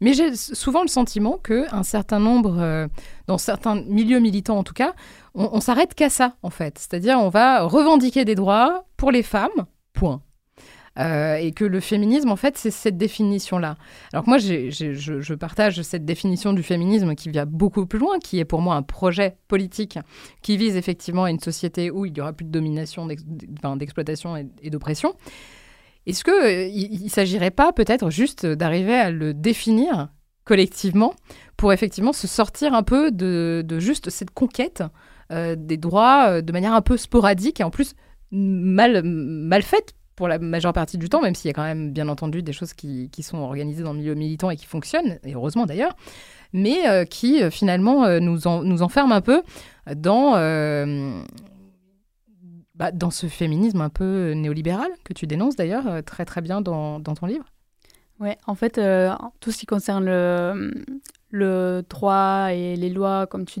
[0.00, 2.88] Mais j'ai souvent le sentiment que un certain nombre,
[3.26, 4.94] dans certains milieux militants en tout cas,
[5.34, 6.78] on, on s'arrête qu'à ça en fait.
[6.78, 10.22] C'est-à-dire on va revendiquer des droits pour les femmes, point.
[11.00, 13.76] Euh, et que le féminisme, en fait, c'est cette définition-là.
[14.12, 18.38] Alors que moi, je, partage cette définition du féminisme qui vient beaucoup plus loin, qui
[18.38, 19.98] est pour moi un projet politique
[20.42, 24.70] qui vise effectivement à une société où il n'y aura plus de domination, d'exploitation et,
[24.70, 25.14] d'oppression.
[26.06, 30.08] Est-ce qu'il euh, ne s'agirait pas peut-être juste d'arriver à le définir
[30.44, 31.14] collectivement
[31.56, 34.82] pour effectivement se sortir un peu de, juste cette conquête
[35.30, 37.94] euh, des droits de manière un peu sporadique et en plus
[38.32, 42.06] mal faite pour la majeure partie du temps, même s'il y a quand même bien
[42.06, 45.32] entendu des choses qui, qui, sont organisées dans le milieu militant et qui fonctionnent, et
[45.32, 45.96] heureusement d'ailleurs,
[46.52, 49.42] mais euh, qui euh, finalement euh, nous, en, nous enferment un peu
[49.96, 50.32] dans,
[52.74, 57.00] bah, dans ce féminisme un peu néolibéral que tu dénonces d'ailleurs très très bien dans,
[57.00, 57.46] dans ton livre.
[58.18, 58.78] Ouais, en fait,
[59.40, 60.84] tout ce qui concerne le,
[61.30, 63.60] le droit et les lois, comme tu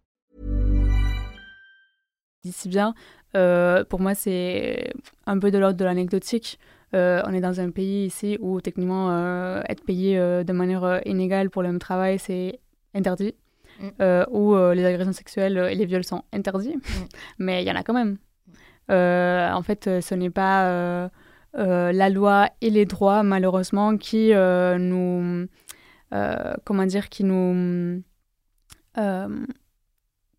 [2.43, 2.93] D'ici bien,
[3.35, 4.93] euh, pour moi, c'est
[5.25, 6.59] un peu de l'ordre de l'anecdotique.
[6.93, 11.49] Euh, on est dans un pays ici où techniquement euh, être payé de manière inégale
[11.49, 12.59] pour le même travail, c'est
[12.93, 13.35] interdit.
[13.79, 14.25] Mm.
[14.29, 16.75] où les agressions sexuelles et les viols sont interdits.
[16.75, 16.81] Mm.
[17.39, 18.17] Mais il y en a quand même.
[18.89, 21.09] en fait, ce n'est pas
[21.53, 25.47] la loi et les droits, malheureusement, qui nous...
[26.65, 28.03] comment dire Qui nous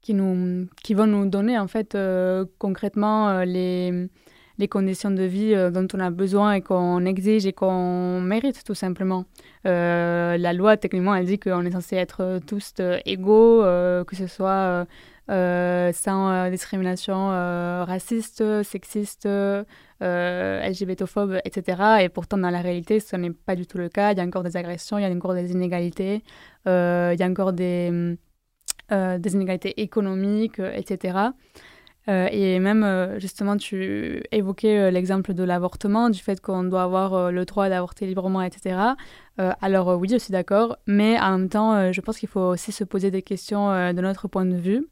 [0.02, 4.08] qui, nous, qui vont nous donner en fait euh, concrètement euh, les,
[4.58, 8.64] les conditions de vie euh, dont on a besoin et qu'on exige et qu'on mérite
[8.64, 9.24] tout simplement.
[9.64, 12.74] la loi, techniquement, elle dit qu'on est censé être tous
[13.06, 14.86] égaux, que ce soit
[15.28, 17.28] sans discrimination
[17.84, 19.28] raciste, sexiste,
[20.00, 22.02] LGBTophobe, etc.
[22.02, 24.12] Et pourtant, dans la réalité, ce n'est pas du tout le cas.
[24.12, 26.24] Il y a encore des agressions, il y a encore des inégalités,
[26.66, 28.18] il y a encore des
[28.90, 31.18] des inégalités économiques, euh, etc.
[32.08, 37.44] Euh, et même, justement, tu évoquais l'exemple de l'avortement, du fait qu'on doit avoir le
[37.44, 38.76] droit d'avorter librement, etc.
[39.38, 42.82] alors oui, je suis d'accord, mais en même temps, je pense qu'il faut aussi se
[42.82, 44.84] poser des questions de notre point de vue.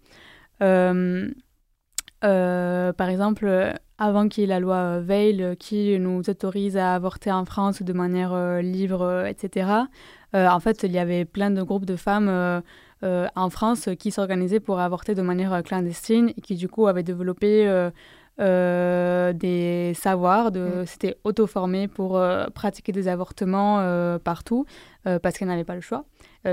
[2.21, 7.45] par exemple, avant qu'il y ait la loi Veil qui nous autorise à avorter en
[7.45, 9.67] France de manière libre, etc.,
[10.33, 12.61] en fait, il y avait plein de groupes de femmes euh,
[13.03, 17.03] en France qui s'organisaient pour avorter de manière euh, clandestine et qui du coup avaient
[17.03, 17.67] développé
[18.41, 20.87] euh, des savoirs, de, mm.
[20.87, 22.21] s'étaient auto-formés pour
[22.55, 23.83] pratiquer des avortements
[24.25, 24.65] partout
[25.05, 26.05] parce qu'elles n'avaient pas le choix.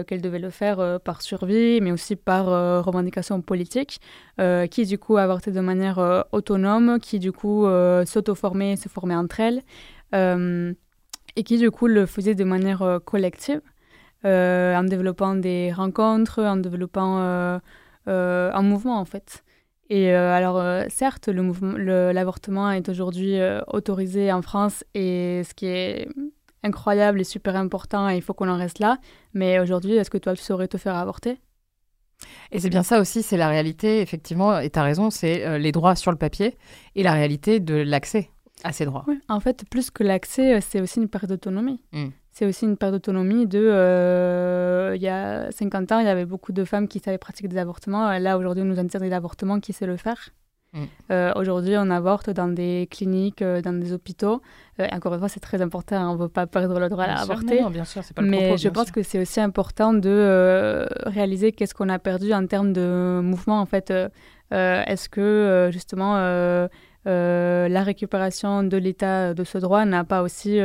[0.05, 2.47] qu'elles devaient le faire par survie, mais aussi par
[2.83, 4.01] revendication politique,
[4.69, 7.65] qui du coup avortaient de manière autonome, qui du coup
[8.05, 9.61] s'auto-formaient, se formaient entre elles,
[11.37, 13.61] et qui du coup le faisaient de manière collective.
[14.25, 17.59] Euh, en développant des rencontres, en développant euh,
[18.07, 19.43] euh, un mouvement en fait.
[19.89, 26.09] Et alors, certes, l'avortement est aujourd'hui autorisé en France et ce qui est
[26.61, 28.97] incroyable et super important et il faut qu'on en reste là.
[29.33, 31.39] Mais aujourd'hui, est-ce que toi, tu saurais te faire avorter?
[32.51, 35.71] Et c'est bien ça aussi, c'est la réalité, effectivement, et tu as raison, c'est les
[35.71, 36.57] droits sur le papier
[36.95, 38.29] et la réalité de l'accès
[38.65, 39.05] à ces droits.
[39.07, 41.79] Oui, en fait, plus que l'accès, c'est aussi une perte d'autonomie.
[41.93, 42.09] Hmm.
[42.37, 43.57] C'est aussi une perte d'autonomie de...
[43.59, 47.47] Euh, il y a 50 ans, il y avait beaucoup de femmes qui savaient pratiquer
[47.47, 48.15] des avortements.
[48.19, 50.29] Là, aujourd'hui, on nous interdit l'avortement, qui sait le faire
[50.73, 50.83] Mm.
[51.11, 54.41] Euh, aujourd'hui, on avorte dans des cliniques, euh, dans des hôpitaux.
[54.91, 55.95] Encore une fois, c'est très important.
[55.95, 57.63] Hein, on ne veut pas perdre le droit à avorter.
[57.71, 61.89] bien sûr, pas le Mais je pense que c'est aussi important de réaliser qu'est-ce qu'on
[61.89, 63.61] a perdu en termes de mouvement.
[63.61, 63.91] En fait,
[64.51, 66.17] est-ce que justement
[67.05, 70.59] la récupération de l'état de ce droit n'a pas aussi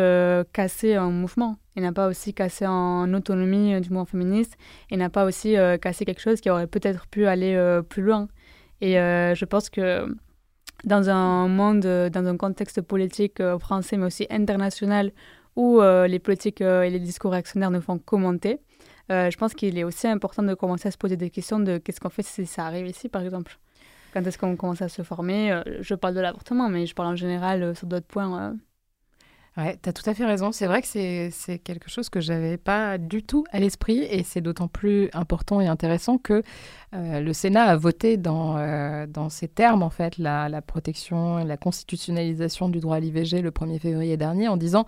[0.53, 4.57] cassé un mouvement et n'a pas aussi cassé en autonomie du mouvement féministe
[4.91, 8.29] et n'a pas aussi cassé quelque chose qui aurait peut-être pu aller plus loin.
[8.83, 10.13] Et euh, je pense que
[10.85, 15.13] dans un monde, dans un contexte politique euh, français, mais aussi international,
[15.55, 18.59] où euh, les politiques et les discours réactionnaires ne font commenter,
[19.11, 22.01] je pense qu'il est aussi important de commencer à se poser des questions de qu'est-ce
[22.01, 23.59] qu'on fait si ça arrive ici, par exemple.
[24.13, 27.17] Quand est-ce qu'on commence à se former Je parle de l'avortement, mais je parle en
[27.17, 28.55] général sur d'autres points.
[29.59, 30.51] Ouais, tu as tout à fait raison.
[30.51, 34.41] C'est vrai que c'est quelque chose que j'avais pas du tout à l'esprit et c'est
[34.41, 36.43] d'autant plus important et intéressant que
[36.95, 41.45] euh, le Sénat a voté dans, euh, dans ces termes, en fait, la, la protection,
[41.45, 44.87] la constitutionnalisation du droit à l'IVG le 1er février dernier en disant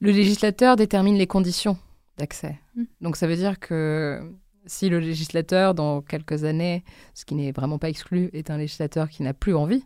[0.00, 1.76] le législateur détermine les conditions
[2.16, 2.58] d'accès.
[2.76, 2.84] Mmh.
[3.02, 4.22] Donc ça veut dire que
[4.66, 9.08] si le législateur, dans quelques années, ce qui n'est vraiment pas exclu, est un législateur
[9.08, 9.84] qui n'a plus envie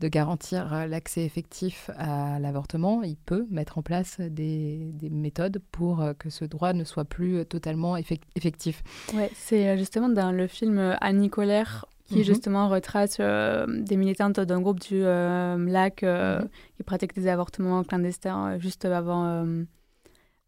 [0.00, 6.00] de garantir euh, l'accès effectif à l'avortement, il peut mettre en place des, méthodes pour
[6.00, 8.82] euh, que ce droit ne soit plus euh, totalement effectif.
[9.14, 12.24] Ouais, c'est justement dans le film Annie Colère qui mhm.
[12.24, 16.48] justement retrace des militantes d'un groupe du LAC mhm.
[16.76, 19.46] qui pratiquent des avortements clandestins juste avant,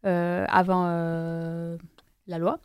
[0.03, 0.85] avant
[2.27, 2.59] la loi.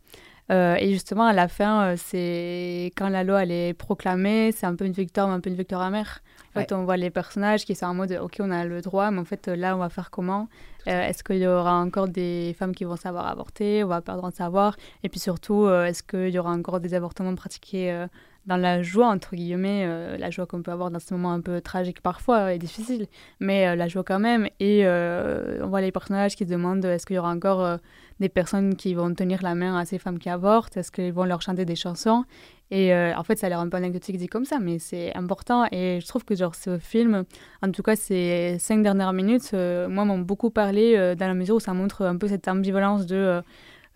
[0.51, 4.85] Et justement, à la fin, c'est quand la loi elle est proclamée, c'est un peu
[4.85, 6.23] une victoire, mais un peu une victoire amère.
[6.55, 9.11] En fait, on voit les personnages qui sont en mode OK, on a le droit,
[9.13, 10.49] mais en fait, là, on va faire comment?
[10.89, 13.85] Euh, Est-ce qu'il y aura encore des femmes qui vont savoir avorter?
[13.85, 14.77] On va perdre en savoir.
[15.05, 18.07] Et puis surtout, euh, est-ce qu'il y aura encore des avortements pratiqués euh,
[18.51, 19.87] dans la joie, entre guillemets,
[20.19, 23.07] la joie qu'on peut avoir dans ce moment un peu tragique parfois et difficile,
[23.39, 24.49] mais la joie quand même.
[24.59, 27.79] Et on voit les personnages qui se demandent est-ce qu'il y aura encore
[28.19, 30.77] des personnes qui vont tenir la main à ces femmes qui avortent?
[30.77, 32.25] Est-ce qu'ils vont leur chanter des chansons?
[32.71, 35.15] Et euh, en fait, ça a l'air un peu anecdotique dit comme ça, mais c'est
[35.17, 35.67] important.
[35.73, 37.25] Et je trouve que genre, ce film,
[37.63, 41.35] en tout cas ces cinq dernières minutes, euh, moi, m'ont beaucoup parlé euh, dans la
[41.35, 43.43] mesure où ça montre un peu cette ambivalence de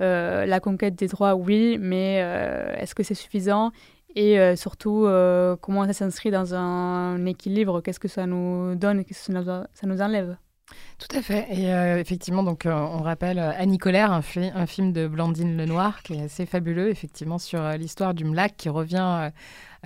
[0.01, 2.17] la conquête des droits, oui, mais
[2.79, 3.71] est-ce que c'est suffisant?
[4.17, 5.09] Et surtout,
[5.61, 10.01] comment ça s'inscrit dans un équilibre Qu'est-ce que ça nous donne Qu'est-ce que ça nous
[10.01, 10.37] enlève
[10.99, 11.47] tout à fait.
[11.51, 14.23] Et euh, effectivement, donc, euh, on rappelle euh, Annie Colère, un,
[14.55, 18.69] un, film de Blandine Lenoir qui est assez fabuleux, effectivement, sur l'histoire du MLAC qui
[18.69, 19.31] revient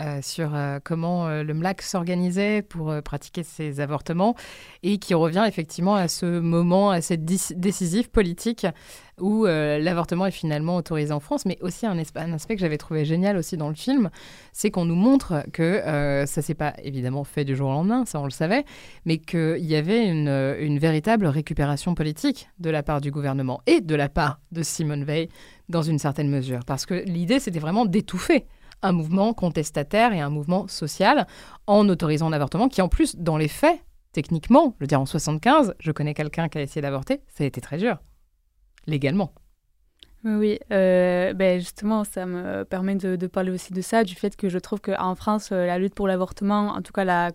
[0.01, 4.37] euh, sur euh, comment euh, le MLAC s'organisait pour pratiquer ses avortements
[4.85, 8.67] et qui revient effectivement à ce moment assez décisif politique
[9.19, 13.05] où l'avortement est finalement autorisé en France, mais aussi un, un aspect que j'avais trouvé
[13.05, 14.11] génial aussi dans le film,
[14.53, 15.83] c'est qu'on nous montre que
[16.25, 18.65] ça s'est pas évidemment fait du jour au lendemain, ça on le savait,
[19.07, 20.29] mais qu'il y avait une,
[20.61, 25.03] une, véritable récupération politique de la part du gouvernement et de la part de Simone
[25.03, 25.29] Veil
[25.69, 28.47] dans une certaine mesure, parce que l'idée c'était vraiment d'étouffer
[28.83, 31.27] un mouvement contestataire et un mouvement social
[31.67, 33.81] en autorisant l'avortement qui en plus, dans les faits,
[34.13, 37.47] techniquement, je veux dire en 75, je connais quelqu'un qui a essayé d'avorter, ça a
[37.47, 37.99] été très dur,
[38.87, 39.33] légalement.
[40.25, 44.49] Oui, euh, ben justement, ça me permet de, parler aussi de ça, du fait que
[44.49, 47.31] je trouve qu'en France, euh, la lutte pour l'avortement, en tout cas la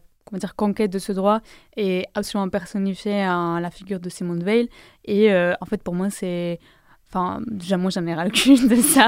[0.57, 1.39] conquête de ce droit,
[1.77, 4.69] est absolument personnifiée en la figure de Simone Veil.
[5.05, 6.59] Et euh, en fait, pour moi, c'est
[7.13, 9.07] Enfin, déjà, moi, j'en ai ras le cul de ça.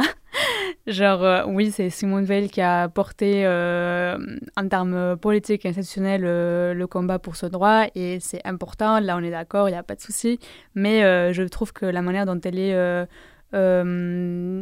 [0.86, 4.16] Genre, euh, oui, c'est Simone Veil qui a porté, euh,
[4.56, 7.86] en termes politiques et institutionnels, euh, le combat pour ce droit.
[7.96, 9.00] Et c'est important.
[9.00, 10.40] Là, on est d'accord, il n'y a pas de souci.
[10.76, 11.02] Mais
[11.34, 13.08] je trouve que la manière dont elle est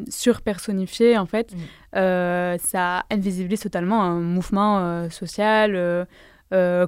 [0.10, 2.58] surpersonnifiée, en fait, mm.
[2.60, 6.08] ça invisibilise totalement un mouvement social.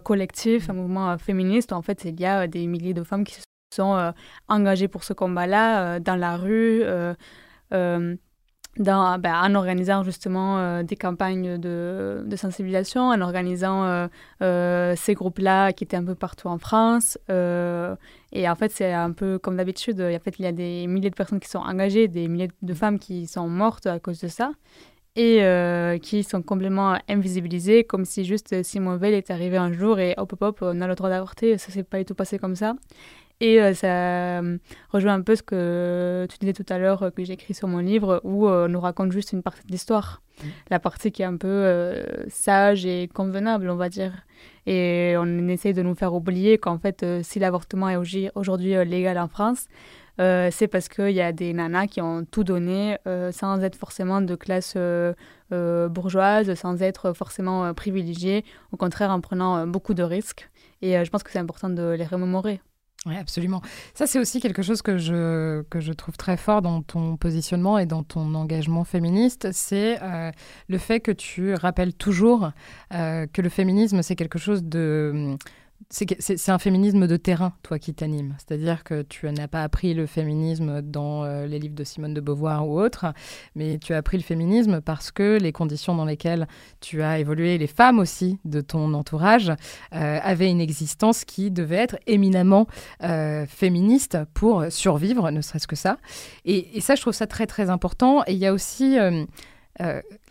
[0.06, 0.78] collectif, un mm.
[0.78, 1.74] mouvement féministe.
[1.74, 3.42] En fait, il y a des milliers de femmes qui se
[3.76, 4.12] sont euh,
[4.48, 6.82] engagés pour ce combat-là euh, dans la rue.
[6.84, 7.14] Euh,
[8.78, 14.10] ben, en organisant justement des campagnes de, sensibilisation, en organisant
[14.42, 17.18] ces groupes-là qui étaient un peu partout en France.
[17.30, 21.10] et en fait, c'est un peu comme d'habitude, en fait, il y a des milliers
[21.10, 24.28] de personnes qui sont engagées, des milliers de femmes qui sont mortes à cause de
[24.28, 24.52] ça.
[25.16, 25.40] et
[26.02, 30.34] qui sont complètement invisibilisées, comme si juste Simone Veil était arrivé un jour et hop
[30.34, 31.58] hop hop, on a le droit d'avorter.
[31.58, 32.76] Ça s'est pas du tout passé comme ça.
[33.42, 34.58] Et euh, ça euh,
[34.92, 37.68] rejoint un peu ce que tu disais tout à l'heure, euh, que j'ai écrit sur
[37.68, 40.22] mon livre, où on nous raconte juste une partie de l'histoire.
[40.42, 40.48] Mm.
[40.70, 41.96] La partie qui est un peu
[42.30, 44.14] sage et convenable, on va dire.
[44.66, 47.98] Et on essaye de nous faire oublier qu'en fait, si l'avortement est
[48.36, 49.68] aujourd'hui légal en France,
[50.18, 52.98] c'est parce qu'il y a des nanas qui ont tout donné
[53.32, 54.76] sans être forcément de classe
[55.52, 60.50] bourgeoise, sans être forcément privilégiées, au contraire en prenant beaucoup de risques.
[60.82, 62.60] Et je pense que c'est important de les remémorer.
[63.06, 63.62] Oui, absolument.
[63.94, 67.78] Ça, c'est aussi quelque chose que je, que je trouve très fort dans ton positionnement
[67.78, 70.32] et dans ton engagement féministe, c'est euh,
[70.68, 72.50] le fait que tu rappelles toujours
[72.96, 75.38] euh, que le féminisme, c'est quelque chose de
[75.90, 78.36] c'est un féminisme de terrain, toi, qui t'anime.
[78.40, 82.22] C'est-à-dire que tu n'as pas appris le féminisme dans euh, les livres de Simone de
[82.22, 83.06] Beauvoir ou autres,
[83.56, 86.48] mais tu as appris le féminisme parce que les conditions dans lesquelles
[86.82, 91.76] tu as évolué, les femmes aussi de ton entourage, euh, avaient une existence qui devait
[91.76, 92.68] être éminemment
[93.04, 95.98] euh, féministe pour survivre, ne serait-ce que ça.
[96.46, 98.24] Et, et, ça, je trouve ça très, très important.
[98.26, 98.98] Et il y a aussi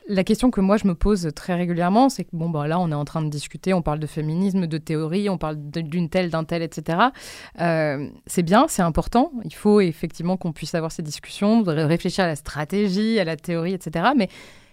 [0.06, 2.90] la question que moi je me pose très régulièrement, c'est que bon, bah, là on
[2.90, 6.30] est en train de discuter, on parle de féminisme, de théorie, on parle d'une telle,
[6.30, 6.98] d'un tel, etc.
[7.60, 9.32] Euh, c'est bien, c'est important.
[9.44, 13.72] Il faut effectivement qu'on puisse avoir ces discussions, réfléchir à la stratégie, à la théorie,
[13.72, 14.10] etc.
[14.16, 14.28] Mais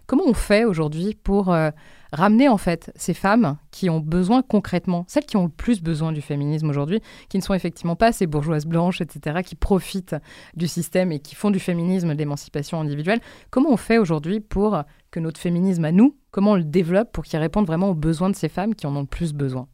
[0.05, 1.71] comment on fait aujourd'hui pour euh,
[2.11, 6.11] ramener en fait ces femmes qui ont besoin concrètement, celles qui ont le plus besoin
[6.11, 10.15] du féminisme aujourd'hui, qui ne sont effectivement pas ces bourgeoises blanches, etc., qui profitent
[10.55, 13.21] du système et qui font du féminisme l'émancipation individuelle.
[13.49, 17.23] Comment on fait aujourd'hui pour que notre féminisme à nous, comment on le développe pour
[17.23, 19.67] qu'il réponde vraiment aux besoins de ces femmes qui en ont le plus besoin?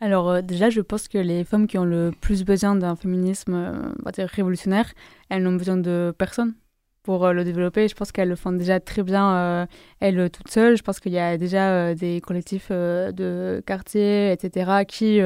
[0.00, 3.54] Alors euh, déjà, je pense que les femmes qui ont le plus besoin d'un féminisme
[3.54, 4.92] euh, révolutionnaire,
[5.28, 6.54] elles n'ont besoin de personne
[7.02, 7.88] pour euh, le développer.
[7.88, 9.66] Je pense qu'elles le font déjà très bien, euh,
[10.00, 10.76] elles, toutes seules.
[10.76, 15.20] Je pense qu'il y a déjà euh, des collectifs de quartier, etc., qui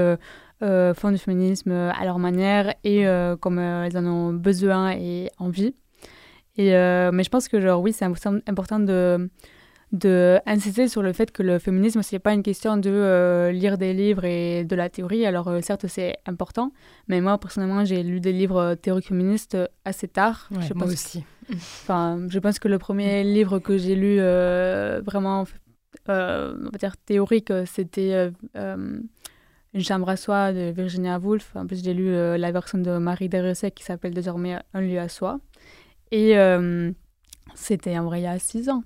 [0.94, 3.04] font du féminisme à leur manière et
[3.40, 5.74] comme elles en ont besoin et envie.
[6.56, 9.28] Et, mais je pense que, genre, oui, c'est important de
[9.92, 13.52] de insister sur le fait que le féminisme, ce n'est pas une question de euh,
[13.52, 15.24] lire des livres et de la théorie.
[15.26, 16.72] Alors, euh, certes, c'est important,
[17.06, 20.48] mais moi, personnellement, j'ai lu des livres théoriques féministes assez tard.
[20.60, 21.24] je moi aussi.
[21.52, 25.44] Enfin, je pense que le premier livre que j'ai lu euh, vraiment,
[26.08, 31.54] on va dire, théorique, c'était Une chambre à soi de Virginia Woolf.
[31.54, 35.08] En plus, j'ai lu la version de Marie Deressec qui s'appelle désormais Un lieu à
[35.08, 35.38] soi.
[36.10, 36.34] Et
[37.54, 38.82] c'était en vrai il y a six ans.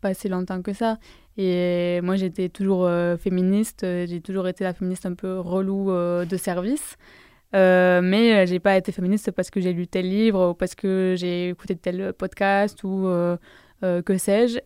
[0.00, 0.98] Pas si longtemps que ça.
[1.38, 3.80] Et moi, j'étais toujours euh, féministe.
[3.82, 6.96] J'ai toujours été la féministe un peu relou euh, de service.
[7.54, 11.14] Euh, mais j'ai pas été féministe parce que j'ai lu tel livre ou parce que
[11.16, 13.08] j'ai écouté tel podcast ou
[13.80, 14.58] que sais-je.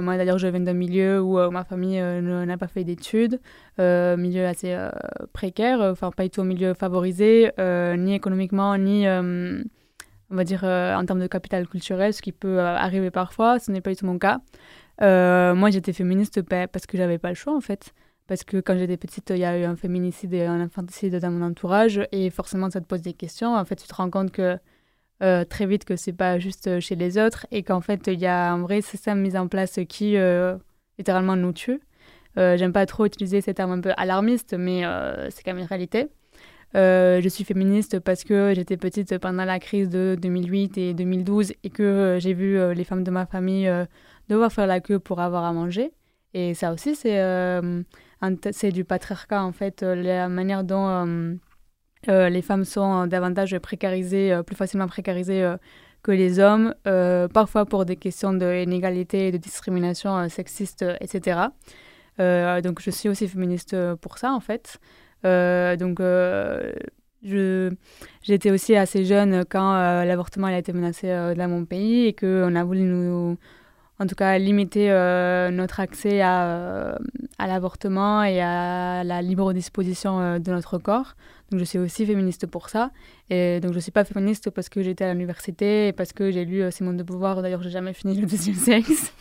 [0.00, 3.40] moi, d'ailleurs, je viens d'un milieu où ma famille n'a pas fait d'études,
[3.78, 4.76] milieu assez
[5.32, 9.06] précaire, enfin, pas du tout un milieu favorisé, ni économiquement, ni
[10.30, 13.58] on va dire, euh, en termes de capital culturel, ce qui peut euh, arriver parfois.
[13.58, 14.40] Ce n'est pas du tout mon cas.
[15.02, 17.92] Euh, moi, j'étais féministe parce que j'avais pas le choix, en fait.
[18.26, 21.30] Parce que quand j'étais petite, il y a eu un féminicide et un infanticide dans
[21.30, 22.00] mon entourage.
[22.12, 23.56] Et forcément, ça te pose des questions.
[23.56, 24.58] En fait, tu te rends compte que
[25.18, 28.52] très vite que c'est pas juste chez les autres et qu'en fait, il y a
[28.52, 30.16] un vrai système mis en place qui
[30.98, 31.80] littéralement nous tue.
[32.36, 34.82] J'aime pas trop utiliser ces termes un peu alarmistes, mais
[35.30, 36.08] c'est quand même une réalité.
[36.76, 41.52] Euh, je suis féministe parce que j'étais petite pendant la crise de 2008 et 2012
[41.64, 43.70] et que euh, j'ai vu euh, les femmes de ma famille
[44.28, 45.92] devoir faire la queue pour avoir à manger.
[46.32, 47.20] Et ça aussi, c'est
[48.52, 51.38] c'est du patriarcat, en fait, la manière dont
[52.06, 55.54] les femmes sont davantage précarisées, plus facilement précarisées
[56.02, 56.74] que les hommes,
[57.32, 61.48] parfois pour des questions d'inégalité, de discrimination sexiste, etc.
[62.18, 64.78] donc je suis aussi féministe pour ça, en fait.
[65.24, 66.72] Euh, donc, euh,
[67.22, 72.54] j'étais aussi assez jeune quand euh, l'avortement a été menacé dans mon pays et qu'on
[72.54, 73.36] a voulu nous,
[73.98, 74.88] en tout cas, limiter
[75.52, 76.98] notre accès à,
[77.38, 81.14] à l'avortement et à la libre disposition de notre corps.
[81.52, 82.90] Je suis aussi féministe pour ça.
[83.28, 86.30] Et donc je ne suis pas féministe parce que j'étais à l'université et parce que
[86.30, 87.42] j'ai lu euh, Simone de Beauvoir.
[87.42, 89.12] D'ailleurs, j'ai jamais fini le deuxième sexe.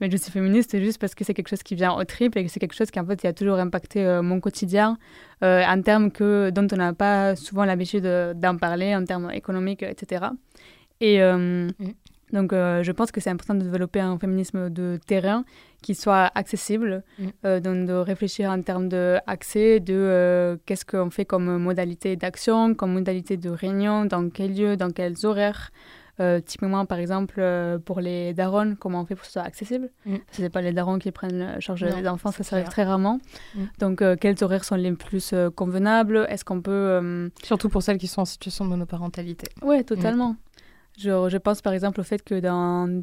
[0.00, 2.44] Mais je suis féministe juste parce que c'est quelque chose qui vient au triple et
[2.44, 4.98] que c'est quelque chose qui en fait a toujours impacté euh, mon quotidien
[5.42, 8.04] euh, en termes que, dont on n'a pas souvent l'habitude
[8.36, 10.26] d'en parler, en termes économiques, etc.
[11.00, 11.20] Et.
[12.34, 15.44] Donc, euh, je pense que c'est important de développer un féminisme de terrain
[15.82, 17.26] qui soit accessible, mm.
[17.44, 22.16] euh, donc de réfléchir en termes d'accès, de, de euh, qu'est-ce qu'on fait comme modalité
[22.16, 25.70] d'action, comme modalité de réunion, dans quel lieu, dans quels horaires,
[26.44, 27.40] typiquement, par exemple,
[27.84, 30.16] pour les darons, comment on fait pour que ce soit accessible mm.
[30.32, 33.20] Ce n'est pas les darons qui prennent charge des enfants, ça s'arrive très rarement.
[33.54, 33.62] Mm.
[33.78, 36.26] Donc, quels horaires sont les plus convenables?
[36.28, 37.30] Est-ce qu'on peut...
[37.44, 39.46] Surtout pour celles qui sont en situation de monoparentalité.
[39.62, 40.34] Oui, totalement.
[40.98, 43.02] Je, je, pense par exemple au fait que dans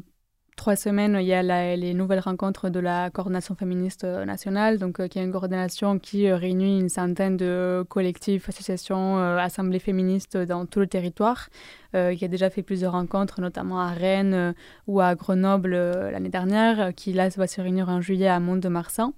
[0.56, 5.00] trois semaines, il y a les nouvelles rencontres de la coordination féministe euh, nationale, donc
[5.00, 10.36] euh, qui est une coordination qui euh, réunit une centaine de collectifs, associations, assemblées féministes
[10.36, 11.48] dans tout le territoire,
[11.92, 14.54] qui a déjà fait plusieurs rencontres, notamment à Rennes
[14.86, 15.74] ou à Grenoble
[16.10, 19.12] l'année dernière, qui là va se réunir en juillet à Mont-de-Marsan.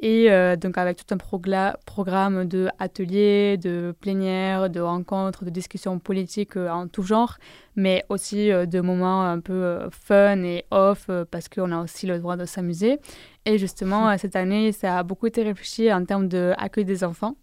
[0.00, 5.98] Et euh, donc avec tout un programme de ateliers, de plénières, de rencontres, de discussions
[5.98, 7.36] politiques euh, en tout genre,
[7.74, 12.20] mais aussi euh, de moments un peu fun et off parce qu'on a aussi le
[12.20, 12.98] droit de s'amuser.
[13.44, 17.34] Et justement, cette année, ça a beaucoup été réfléchi en termes d'accueil des enfants.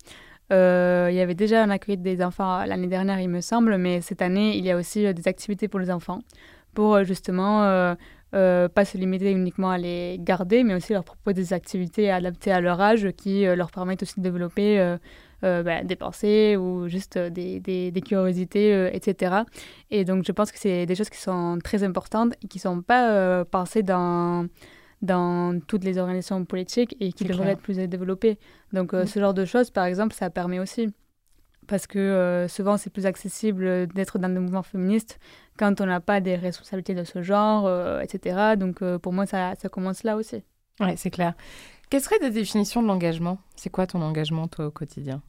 [0.49, 4.21] il y avait déjà un accueil des enfants l'année dernière, il me semble, mais cette
[4.21, 6.19] année, il y a aussi des activités pour les enfants
[6.73, 7.95] pour justement
[8.35, 12.51] euh, pas se limiter uniquement à les garder, mais aussi leur proposer des activités adaptées
[12.51, 16.87] à leur âge qui euh, leur permettent aussi de développer euh, bah, des pensées ou
[16.89, 19.35] juste des, des, des curiosités, etc.
[19.89, 22.61] Et donc je pense que c'est des choses qui sont très importantes et qui ne
[22.61, 24.47] sont pas pensées dans
[25.01, 28.39] dans toutes les organisations politiques et qui devraient être plus développées.
[28.73, 29.05] Donc mm.
[29.05, 30.89] ce genre de choses, par exemple, ça permet aussi
[31.67, 35.19] parce que souvent c'est plus accessible d'être dans des mouvements féministes
[35.57, 38.55] quand on n'a pas des responsabilités de ce genre, euh, etc.
[38.57, 40.43] Donc euh, pour moi, ça, ça, commence là aussi.
[40.79, 41.33] Oui, c'est clair.
[41.89, 43.37] Quelle serait ta définition de l'engagement?
[43.55, 45.21] C'est quoi ton engagement, toi, au quotidien?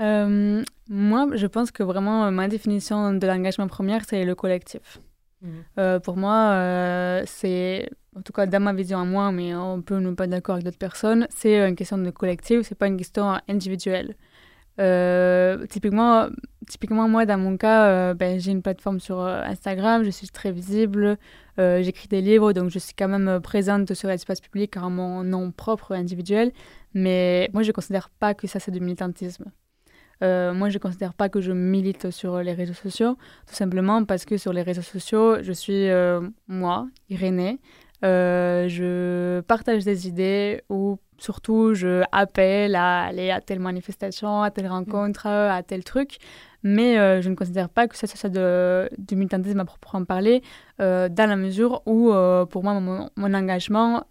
[0.00, 5.00] Euh, Moi, je pense que vraiment, ma définition de l'engagement première, c'est le collectif.
[5.44, 5.98] Mmh.
[6.04, 10.12] pour moi, c'est, en tout cas dans ma vision à moi, mais on peut ne
[10.12, 14.14] pas d'accord avec d'autres personnes, c'est une question de collectif, c'est pas une question individuelle.
[14.80, 16.28] Euh, typiquement,
[16.68, 20.28] typiquement, moi, dans mon cas, euh, ben, j'ai une plateforme sur euh, Instagram, je suis
[20.28, 21.18] très visible,
[21.58, 25.50] j'écris des livres, donc je suis quand même présente sur l'espace public en mon nom
[25.52, 26.52] propre individuel.
[26.94, 29.44] Mais moi, je ne considère pas que ça, c'est du militantisme.
[30.20, 33.16] moi, je ne considère pas que je milite sur les réseaux sociaux,
[33.46, 35.88] tout simplement parce que sur les réseaux sociaux, je suis
[36.48, 37.60] moi, Irénée.
[38.02, 44.66] je partage des idées ou Surtout, je appelle à aller à telle manifestation, à telle
[44.66, 46.18] rencontre, à tel truc.
[46.64, 50.42] Mais euh, je ne considère pas que ça soit de, du militantisme à proprement parler,
[50.80, 54.04] euh, dans la mesure où, euh, pour moi, mon, mon engagement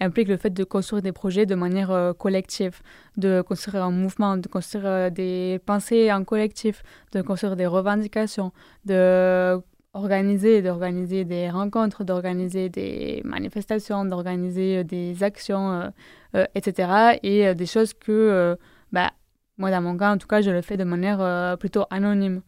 [0.00, 2.80] implique le fait de construire des projets de manière collective,
[3.18, 6.82] de construire un mouvement, de construire des pensées en collectif,
[7.12, 8.52] de construire des revendications,
[8.86, 9.60] de
[9.94, 15.88] organiser, d'organiser des rencontres, d'organiser des manifestations, d'organiser euh, des actions, euh,
[16.36, 17.18] euh, etc.
[17.22, 18.56] Et des choses que,
[18.92, 19.10] bah,
[19.56, 22.42] moi, dans mon cas, en tout cas, je le fais de manière plutôt anonyme.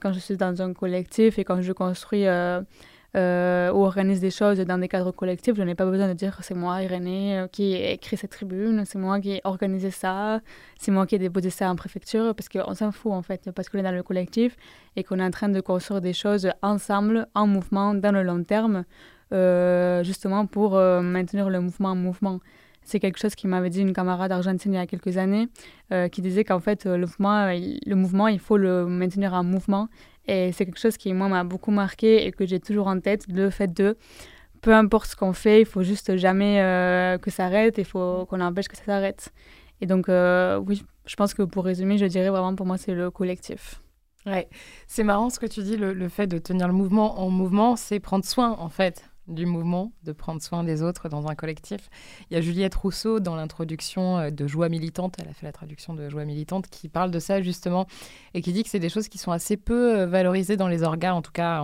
[0.00, 2.24] quand je suis dans un collectif et quand je construis
[3.16, 6.36] euh, ou organise des choses dans des cadres collectifs, je n'ai pas besoin de dire
[6.42, 10.40] c'est moi, Irénée, euh, qui ai écrit cette tribune, c'est moi qui ai organisé ça,
[10.80, 13.68] c'est moi qui ai déposé ça en préfecture, parce qu'on s'en fout en fait, parce
[13.68, 14.56] qu'on est dans le collectif
[14.96, 18.42] et qu'on est en train de construire des choses ensemble, en mouvement, dans le long
[18.42, 18.84] terme,
[19.32, 22.40] euh, justement pour maintenir le mouvement en mouvement.
[22.82, 25.48] C'est quelque chose qui m'avait dit une camarade argentine il y a quelques années,
[26.10, 29.88] qui disait qu'en fait, le mouvement, il faut le maintenir en mouvement
[30.26, 33.26] et c'est quelque chose qui, moi, m'a beaucoup marqué et que j'ai toujours en tête,
[33.28, 33.96] le fait de,
[34.60, 38.26] peu importe ce qu'on fait, il faut juste jamais euh, que ça arrête, il faut
[38.26, 39.32] qu'on empêche que ça s'arrête.
[39.80, 42.94] Et donc, euh, oui, je pense que pour résumer, je dirais vraiment pour moi, c'est
[42.94, 43.82] le collectif.
[44.24, 44.48] Ouais,
[44.86, 47.76] c'est marrant ce que tu dis, le, le, fait de tenir le mouvement en mouvement,
[47.76, 51.88] c'est prendre soin en fait du mouvement, de prendre soin des autres dans un collectif.
[52.30, 55.52] Il y a Juliette Rousseau dans l'introduction euh, de Joie militante, elle a fait la
[55.52, 57.86] traduction de Joie militante, qui parle de ça justement
[58.34, 60.82] et qui dit que c'est des choses qui sont assez peu euh, valorisées dans les
[60.82, 61.62] organes, en tout cas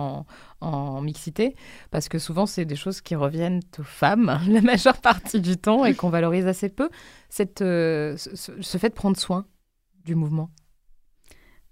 [0.61, 1.55] en, mixité,
[1.89, 5.85] parce que souvent c'est des choses qui reviennent aux femmes la majeure partie du temps
[5.85, 6.89] et qu'on valorise assez peu.
[7.29, 9.45] Cette, euh, ce fait de prendre soin
[10.05, 10.49] du mouvement.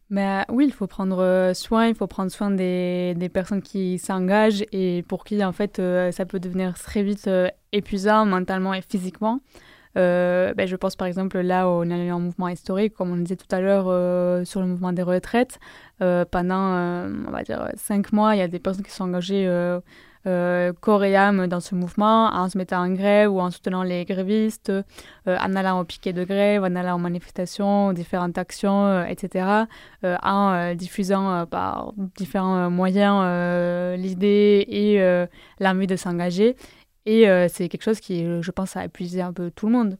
[0.09, 3.99] Mais oui, il faut prendre euh, soin, il faut prendre soin des, des personnes qui
[3.99, 7.29] s'engagent et pour qui, en fait, euh, ça peut devenir très vite
[7.71, 9.39] épuisant mentalement et physiquement.
[9.95, 13.53] Ben, je pense par exemple là on est en mouvement historique, comme on disait tout
[13.53, 15.59] à l'heure sur le mouvement des retraites.
[15.99, 19.45] pendant, on va dire, cinq mois, il y a des personnes qui sont engagées
[20.27, 23.83] euh, corps et âme dans ce mouvement, en se mettant en grève ou en soutenant
[23.83, 24.83] les grévistes, euh,
[25.27, 29.65] en allant au piquet de grève, en allant aux manifestations, différentes actions, euh, etc.,
[30.03, 33.23] euh, en diffusant par différents moyens
[33.97, 34.99] l'idée et
[35.59, 36.55] l'envie de s'engager.
[37.05, 39.97] Et c'est quelque chose qui, je pense, a épuisé un peu tout le monde.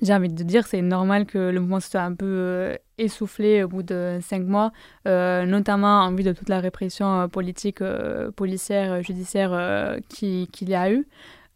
[0.00, 3.68] J'ai envie de dire, c'est normal que le mouvement soit un peu euh, essoufflé au
[3.68, 4.72] bout de cinq mois,
[5.06, 7.82] euh, notamment en vue de toute la répression euh, politique,
[8.36, 11.06] policière, judiciaire qu'il qui y a eu.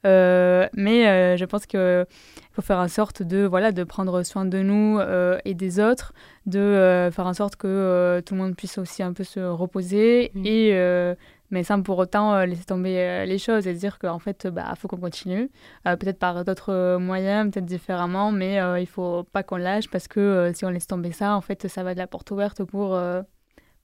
[0.05, 2.07] mais je pense qu'il
[2.53, 4.99] faut faire en sorte de, voilà, de prendre soin de nous
[5.45, 6.12] et des autres,
[6.47, 10.47] de faire en sorte que tout le monde puisse aussi un peu se reposer mmh.
[10.47, 11.14] et
[11.53, 14.72] mais sans pour autant euh, laisser tomber euh, les choses et dire qu'en fait, bah,
[14.76, 15.50] faut qu'on continue,
[15.86, 20.50] euh, peut-être par d'autres moyens, peut-être différemment, mais il faut pas qu'on lâche parce que
[20.55, 22.98] si on laisse tomber ça, en fait, ça va de la porte ouverte pour,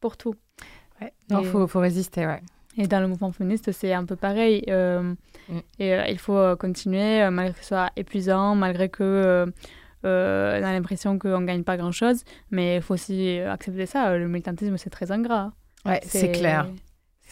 [0.01, 0.35] pour tout.
[1.01, 1.13] Ouais.
[1.31, 2.41] Non, faut, faut, résister, ouais.
[2.79, 4.65] Et dans le mouvement féministe, c'est un peu pareil.
[4.69, 5.59] Mm.
[5.79, 9.47] Et il faut continuer, malgré que ce soit épuisant, malgré que
[10.03, 12.25] on a l'impression qu'on ne gagne pas grand-chose.
[12.51, 14.17] Mais il faut aussi accepter ça.
[14.17, 15.53] Le militantisme, c'est très ingrat.
[15.85, 16.67] Ouais, c'est clair.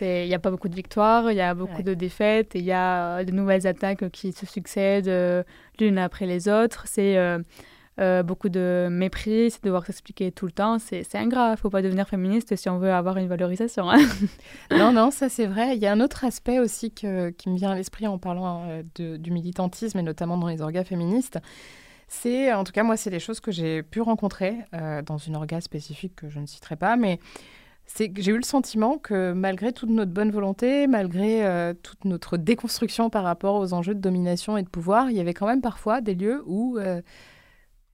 [0.01, 2.73] Il n'y a pas beaucoup de victoires, il y a beaucoup de défaites, il y
[2.73, 5.43] a euh, de nouvelles attaques qui se succèdent euh,
[5.81, 6.85] l'une après les autres.
[6.87, 7.17] C'est
[7.99, 10.79] euh, beaucoup de mépris, c'est devoir s'expliquer tout le temps.
[10.79, 13.91] C'est ingrat, il ne faut pas devenir féministe si on veut avoir une valorisation.
[13.91, 13.99] Hein.
[14.71, 15.77] non, non, ça c'est vrai.
[15.77, 19.31] Il y a un autre aspect aussi qui me vient à l'esprit en parlant du
[19.31, 21.39] militantisme et notamment dans les orgas féministes.
[22.09, 24.59] C'est, en tout cas, moi, c'est des choses que j'ai pu rencontrer
[25.07, 27.19] dans une orga spécifique que je ne citerai pas, mais
[27.87, 32.05] c'est que j'ai eu le sentiment que malgré toute notre bonne volonté, malgré euh, toute
[32.05, 35.47] notre déconstruction par rapport aux enjeux de domination et de pouvoir, il y avait quand
[35.47, 37.01] même parfois des lieux où, euh,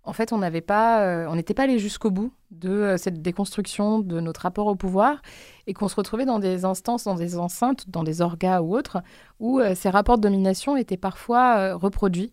[0.05, 4.40] en fait, on euh, on n'était pas allé jusqu'au bout de cette déconstruction de notre
[4.40, 5.20] rapport au pouvoir
[5.66, 9.03] et qu'on se retrouvait dans des instances, dans des enceintes, dans des orgas ou autres,
[9.40, 12.32] où ces rapports de domination étaient parfois reproduits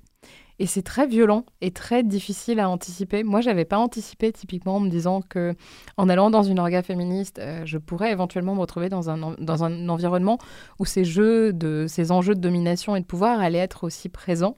[0.59, 3.23] et c'est très violent et très difficile à anticiper.
[3.23, 5.55] Moi, j'avais pas anticipé typiquement en me disant que
[5.95, 9.63] en allant dans une orga féministe, euh, je pourrais éventuellement me retrouver dans un, dans
[9.63, 10.37] un environnement
[10.77, 14.57] où ces jeux de ces enjeux de domination et de pouvoir allaient être aussi présents.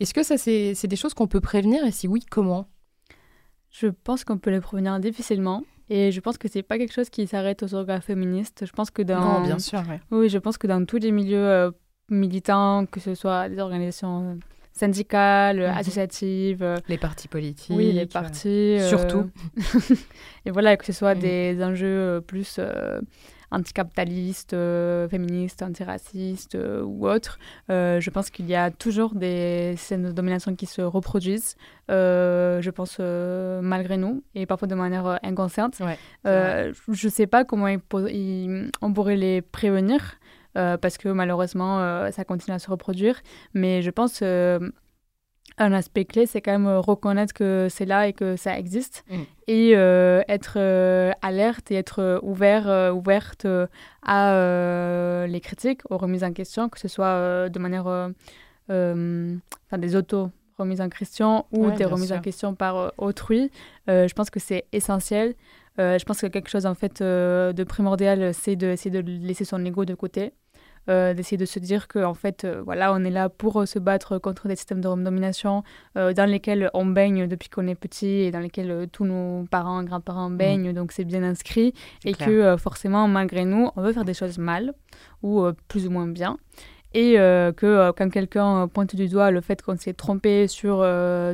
[0.00, 2.68] Est-ce que ça c'est des choses qu'on peut prévenir et si oui, comment?
[3.70, 5.64] Je pense qu'on peut les prévenir difficilement.
[5.90, 8.66] Et je pense que c'est pas quelque chose qui s'arrête aux orgas féministes.
[8.66, 11.38] Je pense que dans non, bien sûr, oui, je pense que dans tous les milieux
[11.38, 11.70] euh,
[12.10, 14.38] militants, que ce soit des organisations
[14.78, 15.76] syndicales, mhm.
[15.76, 16.62] associatives.
[16.62, 17.76] Euh, les partis politiques.
[17.76, 18.78] Oui, les partis.
[18.78, 19.30] Euh, surtout.
[20.46, 23.00] et voilà, que ce soit des enjeux plus euh,
[23.50, 24.54] anticapitalistes,
[25.10, 27.38] féministes, antiracistes ou autres.
[27.68, 31.56] je pense qu'il y a toujours des scènes de domination qui se reproduisent,
[31.88, 35.78] je pense, malgré nous, et parfois de manière inconsciente.
[36.26, 37.74] je ne sais pas comment
[38.82, 40.17] on pourrait les prévenir.
[40.58, 43.20] Euh, parce que malheureusement, euh, ça continue à se reproduire.
[43.54, 44.58] Mais je pense euh,
[45.56, 49.16] un aspect clé, c'est quand même reconnaître que c'est là et que ça existe mm.
[49.46, 50.58] et être
[51.22, 53.46] alerte et être ouvert, ouverte
[54.02, 57.86] à les critiques, aux remises en question, que ce soit de manière,
[58.68, 63.50] enfin des autos remises en question ou des remises en question par autrui.
[63.88, 65.34] je pense que c'est essentiel.
[65.78, 69.84] je pense que quelque chose en fait de primordial, c'est d'essayer de laisser son ego
[69.84, 70.34] de côté
[70.88, 73.66] euh, d'essayer de se dire que en fait, euh, voilà, on est là pour euh,
[73.66, 75.62] se battre contre des systèmes de domination
[75.94, 80.30] dans lesquels on baigne depuis qu'on est petit et dans lesquels tous nos parents, grands-parents
[80.30, 81.74] baignent, donc c'est bien inscrit,
[82.04, 84.74] et que forcément, malgré nous, on veut faire des choses mal
[85.22, 86.38] ou plus ou moins bien.
[86.94, 90.86] Et que quand quelqu'un pointe du doigt le fait qu'on s'est trompé sur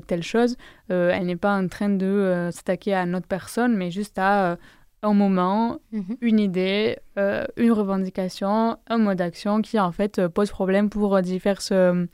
[0.07, 0.57] telle chose,
[0.89, 4.57] elle n'est pas en train de s'attaquer à notre personne, mais juste à
[5.05, 6.17] un moment, mhm.
[6.21, 11.21] une idée, euh, une revendication, un mode d'action qui en fait euh, pose problème pour
[11.21, 12.07] diverses euh,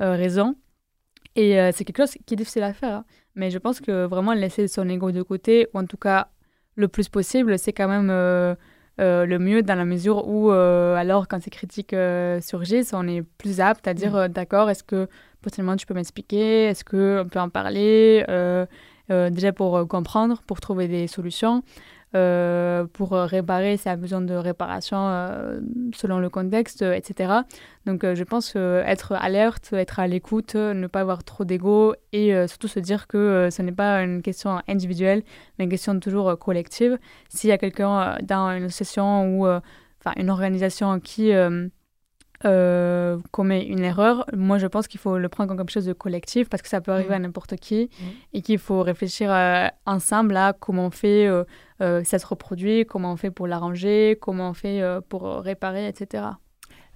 [0.00, 0.56] raisons.
[1.36, 2.96] Et c'est quelque chose qui est difficile à faire.
[2.96, 3.04] Hein.
[3.36, 6.30] Mais je pense que vraiment laisser son ego de côté, ou en tout cas
[6.74, 11.50] le plus possible, c'est quand même le mieux dans la mesure où, alors quand ces
[11.50, 11.94] critiques
[12.40, 14.28] surgissent, on est plus apte à dire mhm.
[14.28, 15.06] d'accord, est-ce que
[15.40, 18.24] potentiellement tu peux m'expliquer, est-ce qu'on peut en parler?
[19.08, 21.62] Déjà pour comprendre, pour trouver des solutions.
[22.14, 25.60] Euh, pour réparer s'il y a besoin de réparation euh,
[25.94, 27.32] selon le contexte, etc.
[27.84, 32.68] Donc je pense être alerte, être à l'écoute, ne pas avoir trop d'ego et surtout
[32.68, 35.22] se dire que ce n'est pas une question individuelle,
[35.58, 36.98] mais une question toujours collective.
[37.28, 41.32] S'il y a quelqu'un dans une session ou enfin une organisation qui
[42.44, 45.92] euh, commet une erreur, moi je pense qu'il faut le prendre comme quelque chose de
[45.92, 47.22] collectif parce que ça peut arriver à mm.
[47.22, 48.04] n'importe qui mm.
[48.34, 51.44] et qu'il faut réfléchir euh, ensemble à comment on fait, euh,
[51.80, 56.24] euh, ça se reproduit, comment on fait pour l'arranger, comment on fait pour réparer, etc.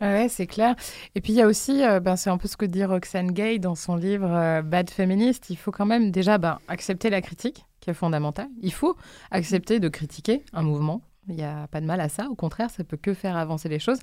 [0.00, 0.74] Ouais, c'est clair.
[1.14, 3.58] Et puis il y a aussi, ben, c'est un peu ce que dit Roxane Gay
[3.58, 7.90] dans son livre Bad Feminist, il faut quand même déjà ben, accepter la critique, qui
[7.90, 8.48] est fondamentale.
[8.62, 8.96] Il faut
[9.30, 12.28] accepter de critiquer un mouvement, il n'y a pas de mal à ça.
[12.30, 13.98] Au contraire, ça peut que faire avancer les choses.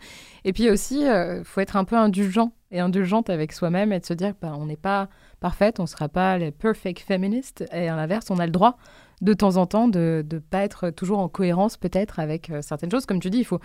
[0.46, 4.00] Et puis aussi, il euh, faut être un peu indulgent et indulgente avec soi-même et
[4.00, 5.10] de se dire bah, on n'est pas
[5.40, 7.66] parfaite, on ne sera pas les perfect feminists.
[7.74, 8.78] Et à l'inverse, on a le droit
[9.22, 12.92] de temps en temps de ne pas être toujours en cohérence peut-être avec euh, certaines
[12.92, 13.06] choses.
[13.06, 13.60] Comme tu dis, il faut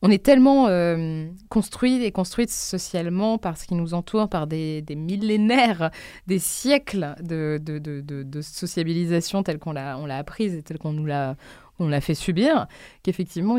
[0.00, 4.84] on est tellement euh, construit et construite socialement par ce qui nous entoure, par des,
[4.90, 5.90] millénaires,
[6.28, 11.36] des siècles de, de, sociabilisation telle qu'on l'a, l'a apprise et telle qu'on nous l'a,
[11.78, 12.66] on l'a fait subir,
[13.02, 13.56] qu'effectivement,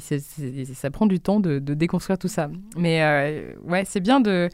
[0.00, 2.48] ça prend du temps de, déconstruire tout ça.
[2.76, 4.48] Mais euh, ouais, c'est bien de...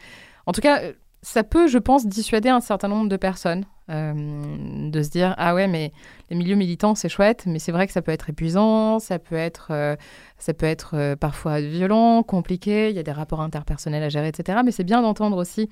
[0.47, 0.81] En tout cas,
[1.23, 5.55] ça peut, je pense, dissuader un certain nombre de personnes euh, de se dire ah
[5.55, 5.93] ouais mais
[6.31, 9.35] les milieux militants c'est chouette mais c'est vrai que ça peut être épuisant ça peut
[9.35, 9.95] être euh,
[10.39, 14.61] ça peut être parfois violent compliqué il y a des rapports interpersonnels à gérer etc
[14.65, 15.69] mais c'est bien d'entendre aussi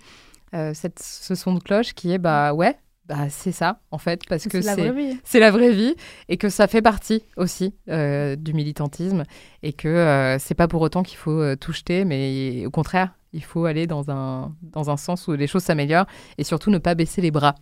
[0.52, 2.76] cette, ce son de cloche qui est bah ouais
[3.06, 5.94] bah, c'est ça, en fait, parce que c'est la, vraie vie
[6.28, 9.24] et que ça fait partie aussi du militantisme
[9.62, 13.64] et que c'est pas pour autant qu'il faut tout jeter, mais au contraire, il faut
[13.64, 16.06] aller dans un, dans un sens où les choses s'améliorent
[16.38, 17.54] et surtout ne pas baisser les bras.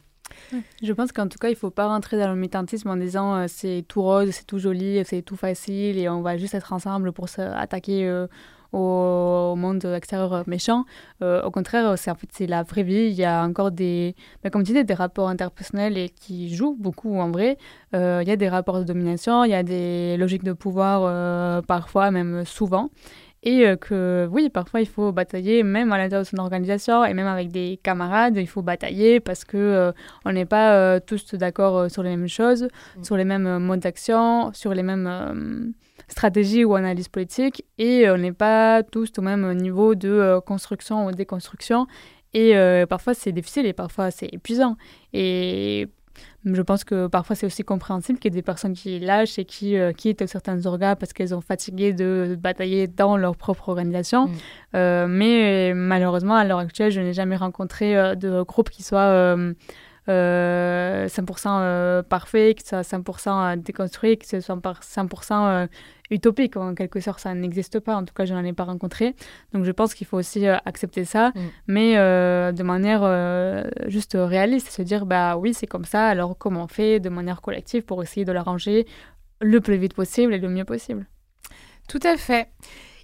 [0.83, 3.35] Je pense qu'en tout cas, il ne faut pas rentrer dans le militantisme en disant
[3.35, 6.73] euh, c'est tout rose, c'est tout joli, c'est tout facile et on va juste être
[6.73, 8.27] ensemble pour s'attaquer euh,
[8.73, 10.85] au, monde extérieur méchant.
[11.23, 13.09] Euh, au contraire, c'est en fait c'est la vraie vie.
[13.09, 16.77] Il y a encore des, ben, comme tu dis, des rapports interpersonnels et qui jouent
[16.79, 17.59] beaucoup en vrai.
[17.93, 22.11] il y a des rapports de domination, il y a des logiques de pouvoir parfois,
[22.11, 22.91] même souvent
[23.43, 27.15] et euh, que oui, parfois il faut batailler même à l'intérieur de son organisation et
[27.15, 29.93] même avec des camarades, il faut batailler parce que euh,
[30.25, 32.69] on n'est pas euh, tous d'accord sur les mêmes choses,
[32.99, 33.05] mm.
[33.05, 35.73] sur les mêmes modes d'action, sur les mêmes
[36.09, 41.13] stratégies ou analyses politiques et on n'est pas tous au même niveau de construction ou
[41.13, 41.87] déconstruction
[42.35, 42.55] et
[42.89, 44.77] parfois c'est difficile et parfois c'est épuisant
[45.13, 45.89] et
[46.45, 49.45] je pense que parfois c'est aussi compréhensible qu'il y ait des personnes qui lâchent et
[49.45, 54.27] qui euh, quittent certains organes parce qu'elles ont fatigué de batailler dans leur propre organisation.
[54.27, 54.33] Mm.
[54.75, 59.37] Euh, mais malheureusement, à l'heure actuelle, je n'ai jamais rencontré euh, de groupe qui soit
[60.09, 65.69] 100% parfait, qui soit 100% déconstruit, qui soit 100%
[66.11, 69.15] utopique en quelque sorte, ça n'existe pas, en tout cas je n'en ai pas rencontré.
[69.53, 71.41] Donc je pense qu'il faut aussi euh, accepter ça, mm.
[71.69, 76.37] mais euh, de manière euh, juste réaliste, se dire bah oui c'est comme ça, alors
[76.37, 78.87] comment on fait de manière collective pour essayer de l'arranger
[79.41, 81.07] le plus vite possible et le mieux possible.
[81.89, 82.49] Tout à fait.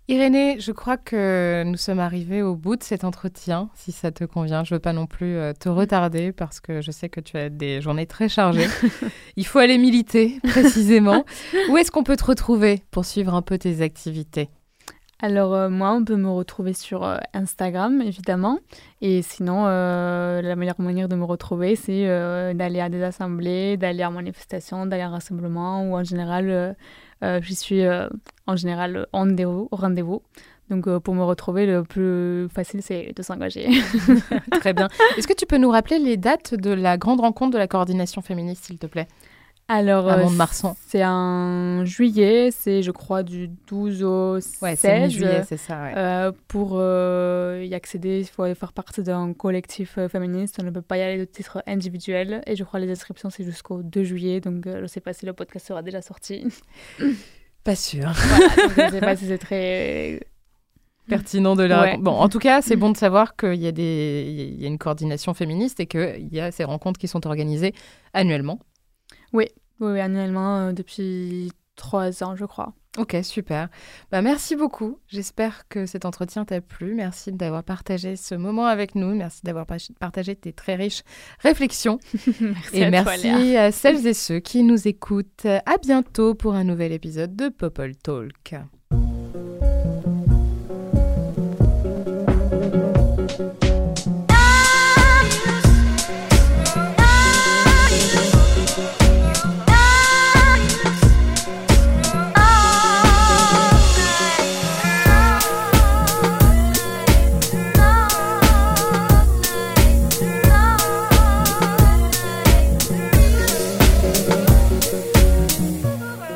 [0.09, 4.22] Irénée, je crois que nous sommes arrivés au bout de cet entretien, si ça te
[4.22, 4.62] convient.
[4.62, 7.36] Je ne veux pas non plus euh, te retarder parce que je sais que tu
[7.36, 8.68] as des journées très chargées.
[9.36, 11.24] Il faut aller militer, précisément.
[11.70, 14.48] Où est-ce qu'on peut te retrouver pour suivre un peu tes activités?
[15.20, 18.61] Alors euh, moi, on peut me retrouver sur euh, Instagram, évidemment.
[19.00, 22.07] Et sinon, la meilleure manière de me retrouver, c'est
[22.54, 26.76] d'aller à des assemblées, d'aller à manifestations, d'aller à un rassemblement ou en général
[27.23, 28.09] je suis euh,
[28.47, 30.23] en général au rendez-vous.
[30.71, 33.69] Donc euh, pour me retrouver, le plus facile, c'est de s'engager.
[34.61, 34.89] Très bien.
[35.17, 38.21] Est-ce que tu peux nous rappeler les dates de la grande rencontre de la coordination
[38.21, 39.07] féministe, s'il te plaît?
[39.69, 40.09] Alors,
[40.87, 46.33] c'est en juillet, c'est je crois du 12 au 16 juillet, c'est ça.
[46.47, 50.59] pour y accéder, il faut faire partie d'un collectif féministe.
[50.61, 52.43] On ne peut pas y aller de titre individuel.
[52.47, 54.41] Et je crois que les inscriptions, c'est jusqu'au 2 juillet.
[54.41, 56.47] Donc, je ne sais pas si le podcast sera déjà sorti.
[57.64, 58.12] Pas sûr.
[58.77, 60.21] je ne sais pas si c'est très
[61.09, 61.97] pertinent de la.
[61.97, 64.69] Bon, en tout cas, c'est bon de savoir qu'il y a des, il y a
[64.69, 67.75] une coordination féministe et qu'il y a ces rencontres qui sont organisées
[68.12, 68.61] annuellement.
[69.37, 69.49] Oui,
[69.80, 72.72] oui, annuellement euh, depuis trois ans, je crois.
[72.97, 73.68] Ok, super.
[74.11, 74.99] Bah, merci beaucoup.
[75.09, 76.95] J'espère que cet entretien t'a plu.
[76.95, 79.14] Merci d'avoir partagé ce moment avec nous.
[79.14, 79.66] Merci d'avoir
[80.01, 81.03] partagé tes très riches
[81.41, 81.99] réflexions.
[82.41, 85.45] merci et à merci à celles et ceux qui nous écoutent.
[85.45, 88.55] À bientôt pour un nouvel épisode de Popol Talk.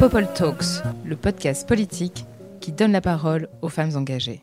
[0.01, 2.25] Popol Talks, le podcast politique
[2.63, 4.43] qui donne la parole aux femmes engagées.